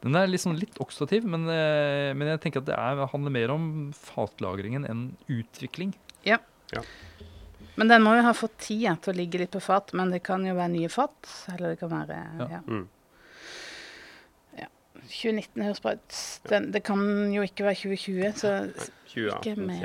Den 0.00 0.16
er 0.16 0.30
liksom 0.32 0.56
litt 0.56 0.80
oksidativ, 0.82 1.26
men, 1.28 1.44
eh, 1.52 2.10
men 2.16 2.32
jeg 2.32 2.42
tenker 2.42 2.64
at 2.64 2.70
det 2.70 2.78
er, 2.78 3.04
handler 3.12 3.34
mer 3.36 3.54
om 3.54 3.64
fatlagringen 3.94 4.88
enn 4.88 5.04
utvikling. 5.30 5.94
Ja. 6.26 6.40
Men 7.78 7.88
den 7.88 8.02
må 8.04 8.14
jo 8.18 8.24
ha 8.26 8.32
fått 8.36 8.58
tida 8.66 8.96
til 9.00 9.14
å 9.14 9.18
ligge 9.20 9.40
litt 9.40 9.52
på 9.54 9.62
fat. 9.62 9.94
Men 9.96 10.10
det 10.12 10.22
kan 10.26 10.42
jo 10.44 10.56
være 10.56 10.72
nye 10.74 10.90
fat. 10.92 11.14
Eller 11.54 11.74
det 11.74 11.80
kan 11.80 11.92
være 11.92 12.18
Ja. 12.40 12.48
ja. 12.58 12.64
Mm. 12.66 12.88
2019 15.08 15.62
høres 15.64 15.80
bra 15.84 15.92
ut. 15.96 16.18
Den, 16.50 16.70
det 16.74 16.82
kan 16.86 17.00
jo 17.32 17.42
ikke 17.46 17.64
være 17.66 17.78
2020, 17.80 18.32
så 18.40 18.52
2018 19.12 19.38
Ikke 19.40 19.54
mer. 19.66 19.82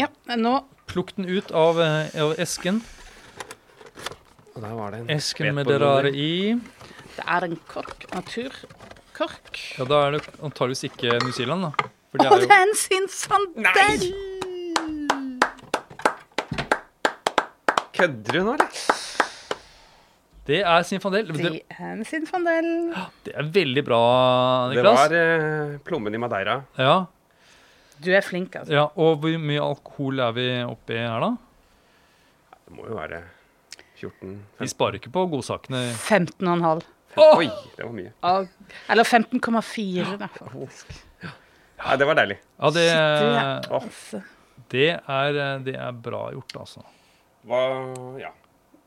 Ja, 0.00 0.08
nå 0.36 0.54
Plukk 0.86 1.12
den 1.16 1.26
ut 1.26 1.50
av, 1.50 1.80
eh, 1.82 2.14
av 2.22 2.34
esken. 2.38 2.80
Og 4.54 4.62
der 4.62 4.72
var 4.78 4.94
det 4.94 5.00
en 5.02 5.10
Esken 5.16 5.54
med 5.54 5.66
det 5.68 5.80
rare 5.82 6.12
i. 6.14 6.54
Det 7.16 7.24
er 7.26 7.44
en 7.48 7.56
kork. 7.68 8.06
Naturkork. 8.14 9.58
Ja, 9.78 9.84
Da 9.84 9.98
er 10.06 10.10
det 10.16 10.22
antageligvis 10.40 10.84
ikke 10.88 11.18
New 11.24 11.32
Zealand, 11.36 11.62
da. 11.66 11.70
For 12.10 12.18
det 12.22 12.26
Å, 12.26 12.32
er 12.32 12.38
det 12.40 12.46
jo 12.46 12.54
er 12.54 12.62
en 12.62 12.76
sinsandel! 12.80 13.66
Kødder 17.96 18.32
du 18.32 18.42
nå, 18.44 18.54
eller? 18.54 18.70
Det 20.46 20.60
er 20.62 20.82
Sinfandel. 20.86 21.26
Det 21.34 21.50
er 21.74 21.92
en 21.92 22.04
Sinfandel. 22.06 22.68
det 23.26 23.32
er 23.34 23.48
veldig 23.54 23.82
bra, 23.86 24.00
Niklas. 24.70 25.08
Det 25.10 25.18
var 25.18 25.72
eh, 25.72 25.78
plommen 25.86 26.14
i 26.14 26.20
Madeira. 26.22 26.60
Ja, 26.78 27.06
Du 27.98 28.10
er 28.12 28.20
flink, 28.22 28.54
altså. 28.60 28.72
ja, 28.76 28.84
Og 29.00 29.18
hvor 29.22 29.38
mye 29.40 29.62
alkohol 29.64 30.20
er 30.20 30.32
vi 30.36 30.46
oppi 30.68 30.98
her, 31.00 31.18
da? 31.24 31.32
Det 32.66 32.76
må 32.76 32.86
jo 32.90 32.94
være 32.98 33.22
14 33.96 34.36
Vi 34.60 34.68
sparer 34.68 34.98
ikke 35.00 35.10
på 35.14 35.24
godsakene. 35.32 35.80
15,5. 35.96 36.84
Oh! 37.16 37.38
Oi, 37.40 37.46
det 37.76 37.84
var 37.86 37.92
mye. 37.96 38.12
Og- 38.28 38.48
Eller 38.92 39.04
15,4, 39.08 40.18
da, 40.20 40.26
faktisk. 40.28 40.92
Nei, 41.24 41.96
det 41.96 42.06
var 42.08 42.14
deilig. 42.18 42.36
Ja, 42.60 42.70
det, 42.70 42.84
Shit, 42.90 43.22
det, 43.22 43.72
Altså, 43.80 44.22
det, 44.72 44.88
er, 45.08 45.58
det 45.64 45.74
er 45.76 45.92
bra 45.92 46.26
gjort, 46.34 46.56
altså. 46.60 46.84
Hva 47.46 47.62
Ja. 48.20 48.30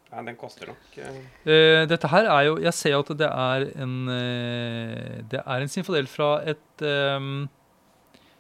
Ja 0.09 0.23
den 0.25 0.37
koster 0.39 0.71
nok 0.71 0.97
eh, 0.97 1.17
Eh, 1.45 1.83
dette 1.89 2.09
her 2.09 2.25
er 2.25 2.45
jo 2.47 2.55
Jeg 2.63 2.73
ser 2.73 2.95
jo 2.95 3.01
at 3.03 3.11
det 3.19 3.29
er 3.29 3.65
en 3.83 3.95
uh, 4.09 5.19
Det 5.29 5.41
er 5.43 5.65
en 5.65 5.71
sinfadel 5.71 6.09
fra 6.09 6.31
et 6.49 6.85
um, 6.85 7.47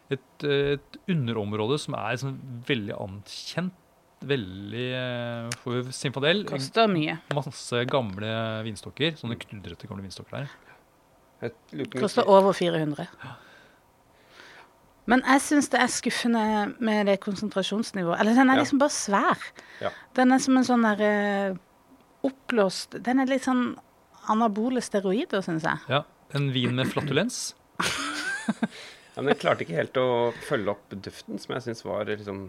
et, 0.09 0.45
et 0.49 0.97
underområde 1.11 1.77
som 1.77 1.93
er 1.93 2.15
sånn 2.17 2.39
veldig 2.65 2.95
anerkjent. 2.97 3.75
Veldig 4.25 4.87
for 5.61 5.91
sinfadel. 5.93 6.41
koster 6.49 6.89
mye. 6.89 7.19
Masse 7.37 7.83
gamle 7.87 8.31
vinstokker. 8.65 9.13
Sånne 9.19 9.37
knudrete 9.37 9.85
gamle 9.85 10.07
vinstokker 10.07 10.41
der. 10.41 11.53
Koster 11.93 12.25
over 12.25 12.57
400. 12.57 13.05
Men 15.09 15.23
jeg 15.25 15.41
syns 15.41 15.69
det 15.73 15.79
er 15.81 15.89
skuffende 15.89 16.43
med 16.85 17.07
det 17.09 17.17
konsentrasjonsnivået. 17.23 18.19
Eller 18.21 18.35
den 18.37 18.49
er 18.53 18.59
Ja. 18.59 18.61
liksom 18.63 18.79
bare 18.81 18.93
svær. 18.93 19.47
Ja. 19.81 19.89
Den 20.15 20.31
er 20.35 20.39
som 20.43 20.57
en 20.59 20.67
sånn 20.67 20.85
der 20.85 21.01
eh, 21.01 21.55
oppblåst 22.27 22.97
Den 23.03 23.19
er 23.23 23.29
litt 23.31 23.45
sånn 23.47 23.75
anabole 24.29 24.81
steroider, 24.85 25.41
syns 25.45 25.63
jeg. 25.65 25.79
Ja, 25.89 26.03
En 26.35 26.51
vin 26.53 26.75
med 26.77 26.87
flatulens. 26.91 27.55
Ja, 29.19 29.21
men 29.23 29.33
jeg 29.33 29.39
klarte 29.41 29.65
ikke 29.65 29.75
helt 29.75 29.97
å 29.99 30.31
følge 30.47 30.71
opp 30.71 30.93
duften, 31.03 31.39
som 31.41 31.51
jeg 31.55 31.63
syns 31.65 31.81
var 31.83 32.05
liksom 32.07 32.45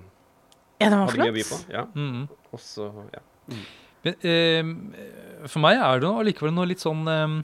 Ja, 0.80 0.88
den 0.92 1.00
var 1.00 1.08
flott. 1.10 1.40
på. 1.50 1.58
Ja. 1.72 1.82
Mm. 1.98 2.28
Og 2.54 2.60
så 2.62 2.86
ja. 3.10 3.22
Men, 4.04 4.14
eh, 4.22 5.48
for 5.50 5.58
meg 5.64 5.80
er 5.82 5.98
det 6.00 6.08
allikevel 6.12 6.54
noe 6.54 6.68
litt 6.70 6.78
sånn 6.84 7.02
eh, 7.10 7.34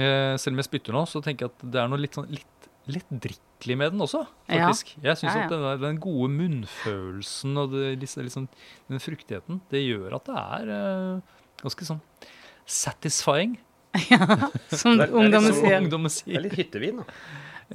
eh, 0.00 0.36
Selv 0.40 0.54
om 0.56 0.62
jeg 0.62 0.68
spytter 0.70 0.96
nå, 0.96 1.02
så 1.06 1.20
tenker 1.22 1.46
jeg 1.46 1.52
at 1.52 1.66
det 1.74 1.82
er 1.82 1.90
noe 1.92 2.00
litt 2.00 2.16
sånn 2.16 2.30
litt, 2.32 2.55
litt 2.86 3.08
drikkelig 3.10 3.76
med 3.80 3.92
den 3.92 4.00
også, 4.04 4.20
Ja. 4.48 4.68
faktisk. 4.68 4.92
Jeg 5.02 5.16
syns 5.18 5.34
Ja, 5.34 5.38
ja. 5.40 5.44
at 5.46 5.50
den, 5.50 5.80
den 5.82 5.98
gode 6.00 6.28
munnfølelsen 6.30 7.56
og 7.58 7.72
det, 7.72 7.98
liksom, 8.00 8.48
den 8.88 9.00
fruktigheten, 9.02 9.60
det 9.70 9.82
gjør 9.86 10.14
at 10.20 10.24
det 10.30 10.36
er 10.36 10.70
uh, 11.16 11.20
ganske 11.62 11.88
sånn 11.88 12.00
satisfying, 12.66 13.56
Som 14.76 15.00
er- 15.00 15.06
det 15.06 15.08
er 15.08 15.80
ungdommen 15.80 16.10
sier. 16.12 16.26
Det 16.34 16.36
er 16.36 16.42
litt 16.44 16.56
hyttevin, 16.58 16.98
da. 17.00 17.04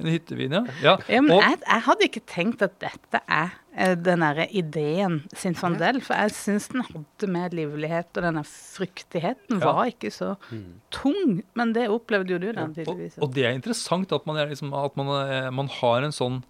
En 0.00 0.06
hyttevin, 0.08 0.52
ja. 0.56 0.62
ja. 0.80 0.94
Ja, 1.08 1.20
men 1.20 1.34
og, 1.36 1.42
jeg, 1.44 1.58
jeg 1.66 1.82
hadde 1.84 2.06
ikke 2.08 2.22
tenkt 2.30 2.62
at 2.64 2.78
dette 2.80 3.20
er 3.28 3.50
eh, 3.76 3.92
den 4.00 4.22
derre 4.24 4.46
ideen 4.56 5.18
sin 5.36 5.52
fandel, 5.58 5.98
for 6.00 6.16
jeg 6.16 6.32
syns 6.32 6.68
den 6.72 6.80
hadde 6.86 7.28
mer 7.28 7.52
livlighet, 7.52 8.08
og 8.16 8.24
denne 8.24 8.44
fruktigheten 8.48 9.58
Ja. 9.60 9.66
var 9.72 9.90
ikke 9.90 10.08
så 10.14 10.30
Mm. 10.50 10.80
tung. 10.90 11.42
Men 11.54 11.74
det 11.76 11.88
opplevde 11.92 12.32
jo 12.32 12.38
du, 12.38 12.52
da, 12.52 12.64
og, 12.64 12.74
tydeligvis. 12.74 13.18
og 13.20 13.34
det 13.34 13.44
er 13.44 13.52
interessant 13.58 14.12
at 14.16 14.24
man, 14.26 14.36
er 14.40 14.48
liksom, 14.48 14.72
at 14.72 14.96
man, 14.96 15.12
eh, 15.28 15.50
man 15.50 15.68
har 15.68 16.02
en 16.08 16.12
sånn 16.16 16.42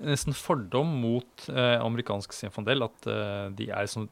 nesten 0.00 0.32
fordom 0.32 0.88
mot 1.02 1.48
eh, 1.52 1.76
amerikansk 1.84 2.32
Sinfandel, 2.32 2.82
at 2.88 3.06
eh, 3.06 3.50
de 3.52 3.68
er 3.68 3.84
sånn 3.92 4.08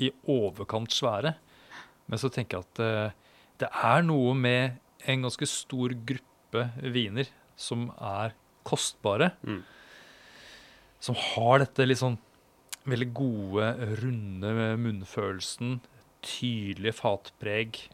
i 0.00 0.08
overkant 0.26 0.88
svære. 0.90 1.34
Men 2.08 2.18
så 2.18 2.30
tenker 2.32 2.56
jeg 2.58 2.64
at 2.70 2.80
eh, 2.80 3.10
det 3.60 3.68
er 3.84 4.02
noe 4.02 4.32
med 4.34 4.78
en 5.06 5.22
ganske 5.28 5.46
stor 5.46 5.92
gruppe 6.08 6.70
viner 6.80 7.28
som 7.56 7.90
er 8.00 8.34
kostbare, 8.64 9.32
Mm. 9.42 9.62
som 11.00 11.14
har 11.18 11.58
dette 11.58 11.86
litt 11.86 11.98
sånn 11.98 12.18
veldig 12.86 13.12
gode, 13.14 13.70
runde 14.02 14.52
munnfølelsen, 14.78 15.80
tydelige 16.22 16.94
fatpreg. 16.94 17.88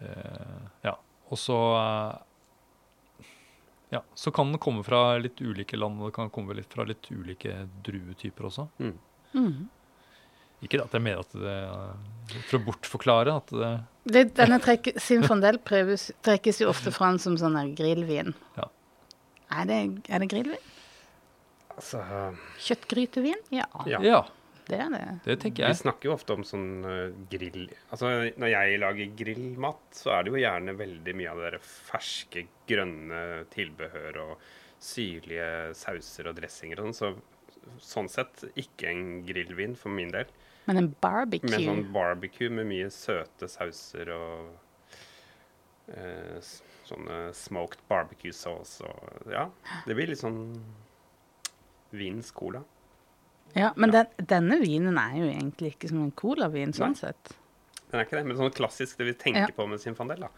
Eh, 0.00 0.68
ja. 0.84 0.96
Og 1.30 1.38
så 1.38 1.56
eh, 1.78 3.26
ja, 3.92 4.00
så 4.14 4.30
kan 4.32 4.50
den 4.52 4.58
komme 4.62 4.82
fra 4.86 5.18
litt 5.20 5.40
ulike 5.44 5.76
land, 5.76 6.00
og 6.00 6.08
det 6.10 6.16
kan 6.16 6.30
komme 6.32 6.54
litt 6.56 6.72
fra 6.72 6.86
litt 6.88 7.04
ulike 7.12 7.68
druetyper 7.84 8.48
også. 8.48 8.68
Mm. 8.80 8.94
Mm. 9.34 9.68
Ikke 10.62 10.78
at 10.84 10.92
jeg 10.94 11.02
mener 11.02 11.24
at 11.24 11.32
det 11.34 11.54
For 12.46 12.58
å 12.60 12.64
bortforklare 12.68 13.32
at 13.34 13.48
det 13.50 13.70
Det, 14.14 14.22
denne 14.38 14.58
trekk, 14.62 14.92
Sinfandel 15.00 15.58
prøves, 15.58 16.10
trekkes 16.22 16.60
jo 16.62 16.68
ofte 16.70 16.92
fram 16.94 17.18
som 17.18 17.34
sånn 17.38 17.74
grillvin. 17.74 18.32
Ja. 18.56 18.68
Er 19.52 19.66
det, 19.68 19.80
er 20.08 20.22
det 20.22 20.28
grillvin? 20.32 20.70
Altså, 21.72 22.02
Kjøttgrytevin? 22.60 23.42
Ja, 23.52 23.66
ja. 23.88 24.00
Ja, 24.04 24.20
det 24.68 24.78
er 24.80 24.90
det. 24.92 25.02
det 25.24 25.36
tenker 25.42 25.72
Vi 25.72 25.78
snakker 25.80 26.10
jo 26.10 26.14
ofte 26.14 26.36
om 26.36 26.44
sånn 26.46 26.84
eh, 26.86 27.14
grill 27.32 27.64
Altså, 27.90 28.10
når 28.38 28.52
jeg 28.52 28.80
lager 28.82 29.14
grillmat, 29.18 29.82
så 29.96 30.14
er 30.16 30.24
det 30.24 30.34
jo 30.34 30.42
gjerne 30.42 30.76
veldig 30.78 31.14
mye 31.18 31.32
av 31.32 31.42
det 31.42 31.50
der 31.50 31.66
ferske, 31.66 32.46
grønne 32.70 33.22
tilbehør 33.52 34.20
og 34.26 34.50
syrlige 34.82 35.48
sauser 35.78 36.30
og 36.30 36.38
dressinger 36.38 36.82
og 36.82 36.92
sånn. 36.92 37.18
Så 37.18 37.82
sånn 37.82 38.08
sett 38.10 38.44
ikke 38.58 38.90
en 38.90 39.04
grillvin 39.26 39.76
for 39.78 39.94
min 39.94 40.10
del. 40.14 40.30
Men 40.66 40.78
en 40.78 40.88
Med 40.90 40.98
barbecue 41.02 41.62
sånn 41.64 41.86
barbecue 41.94 42.50
med 42.54 42.68
mye 42.70 42.90
søte 42.94 43.48
sauser 43.50 44.10
og 44.14 44.52
eh, 45.90 46.38
sånne 46.92 47.18
smoked 47.34 47.80
barbecue 47.88 48.32
sauce 48.36 48.80
og 48.86 49.32
Ja, 49.32 49.48
det 49.86 49.96
blir 49.98 50.12
litt 50.12 50.20
sånn 50.22 50.42
vins 51.92 52.30
cola. 52.32 52.62
Ja, 53.54 53.72
men 53.76 53.90
Den, 53.92 54.06
denne 54.16 54.56
vinen 54.62 54.96
er 54.96 55.16
jo 55.18 55.26
egentlig 55.28 55.74
ikke 55.74 55.90
som 55.90 56.04
en 56.06 56.12
colavin, 56.16 56.72
sånn 56.72 56.94
Nei. 56.94 57.00
sett. 57.02 57.34
Den 57.90 58.00
er 58.00 58.06
ikke 58.06 58.16
det, 58.16 58.24
men 58.30 58.38
sånn 58.38 58.54
klassisk 58.56 58.96
det 59.02 59.10
vi 59.10 59.12
tenker 59.20 59.50
Ja. 59.50 59.56
på 59.56 59.66
med 59.68 59.80
Sinfandel, 59.82 60.20
da. 60.24 60.30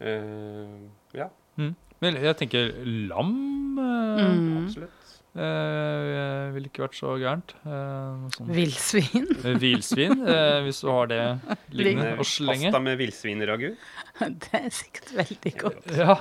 Uh, 0.00 0.88
ja, 1.14 1.30
Mm. 1.56 1.74
Men 2.02 2.16
jeg 2.18 2.36
tenker 2.36 2.72
lam 3.08 3.78
Uh, 3.78 4.18
Mm. 4.18 4.66
absolutt. 4.66 5.03
Eh, 5.36 6.52
ville 6.54 6.68
ikke 6.70 6.84
vært 6.86 6.98
så 6.98 7.14
gærent. 7.20 7.54
Eh, 7.66 8.28
sånn. 8.36 8.52
Villsvin. 8.54 9.26
Eh, 9.44 9.58
Villsvin, 9.62 10.14
eh, 10.26 10.60
hvis 10.66 10.80
du 10.84 10.88
har 10.92 11.10
det 11.10 11.20
liggende 11.74 12.12
Eh, 12.14 12.18
og 12.22 12.28
slenge. 12.28 12.70
Pasta 12.70 12.80
med 12.86 12.98
villsvinragu. 13.02 13.68
Det 14.20 14.52
er 14.60 14.70
sikkert 14.70 15.12
veldig 15.18 15.54
godt. 15.64 15.90
Ja. 15.98 16.18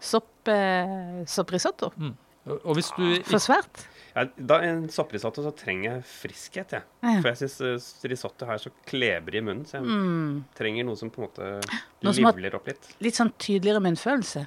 Sopp, 0.00 0.48
eh, 0.48 1.24
sopprisotto. 1.26 1.92
Mm. 1.98 2.14
og 2.62 2.76
hvis 2.78 2.92
du 2.94 3.22
For 3.26 3.42
svært. 3.42 3.86
Ja, 4.16 4.22
da 4.38 4.60
en 4.64 4.84
sopprisotto 4.88 5.42
så 5.44 5.50
trenger 5.52 5.96
jeg 5.98 6.04
friskhet, 6.08 6.70
jeg. 6.72 6.84
Ja. 7.02 7.16
For 7.20 7.32
jeg 7.34 7.50
syns 7.50 7.88
risotto 8.08 8.46
har 8.48 8.56
så 8.62 8.70
klebrig 8.88 9.42
i 9.42 9.44
munnen, 9.44 9.66
så 9.68 9.76
jeg 9.80 9.84
Mm. 9.90 10.44
trenger 10.56 10.86
noe 10.86 10.96
som 10.96 11.10
på 11.10 11.20
en 11.20 11.26
måte 11.28 12.16
livler 12.16 12.54
opp 12.54 12.66
litt. 12.70 12.86
Litt 13.04 13.14
sånn 13.18 13.32
tydeligere 13.36 13.82
munnfølelse. 13.82 14.46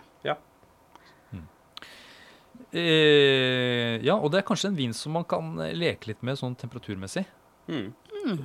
Ja. 2.72 2.80
Eh, 2.80 3.96
ja, 4.06 4.16
og 4.16 4.32
det 4.32 4.42
er 4.42 4.48
kanskje 4.48 4.70
en 4.70 4.78
vin 4.78 4.94
som 4.94 5.16
man 5.18 5.26
kan 5.30 5.56
eh, 5.64 5.74
leke 5.74 6.12
litt 6.12 6.22
med 6.26 6.38
sånn 6.40 6.58
temperaturmessig. 6.60 7.26
Mm. 7.70 7.92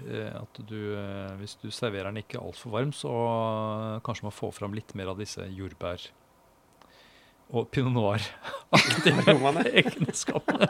Eh, 0.08 0.34
at 0.38 0.60
du, 0.68 0.78
eh, 0.96 1.32
hvis 1.40 1.56
du 1.60 1.70
serverer 1.74 2.10
den 2.10 2.22
ikke 2.22 2.40
altfor 2.40 2.74
varm, 2.76 2.92
så 2.96 3.12
eh, 3.12 4.02
kanskje 4.06 4.28
man 4.28 4.37
får 4.37 4.54
fram 4.60 4.76
litt 4.76 4.94
mer 4.98 5.12
av 5.12 5.20
disse 5.20 5.44
jordbær 5.52 6.08
og 7.54 7.68
pinot 7.70 7.92
noir-aktige 7.92 9.34
egenskapene. 9.82 10.68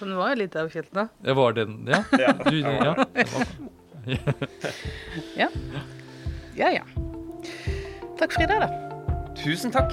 Den 0.00 0.14
var 0.16 0.32
jo 0.32 0.38
litt 0.40 0.54
avkjølt 0.56 0.94
da. 0.96 1.08
Det 1.20 1.34
var 1.36 1.56
den, 1.58 1.80
ja. 1.90 2.04
Ja. 2.22 2.32
Du, 2.46 2.56
ja. 2.60 2.94
Ja. 5.36 5.50
Ja, 6.56 6.70
ja. 6.80 6.86
Takk 8.20 8.32
for 8.32 8.44
i 8.44 8.48
dag, 8.48 8.64
da. 8.64 8.70
Tusen 9.36 9.72
takk. 9.74 9.92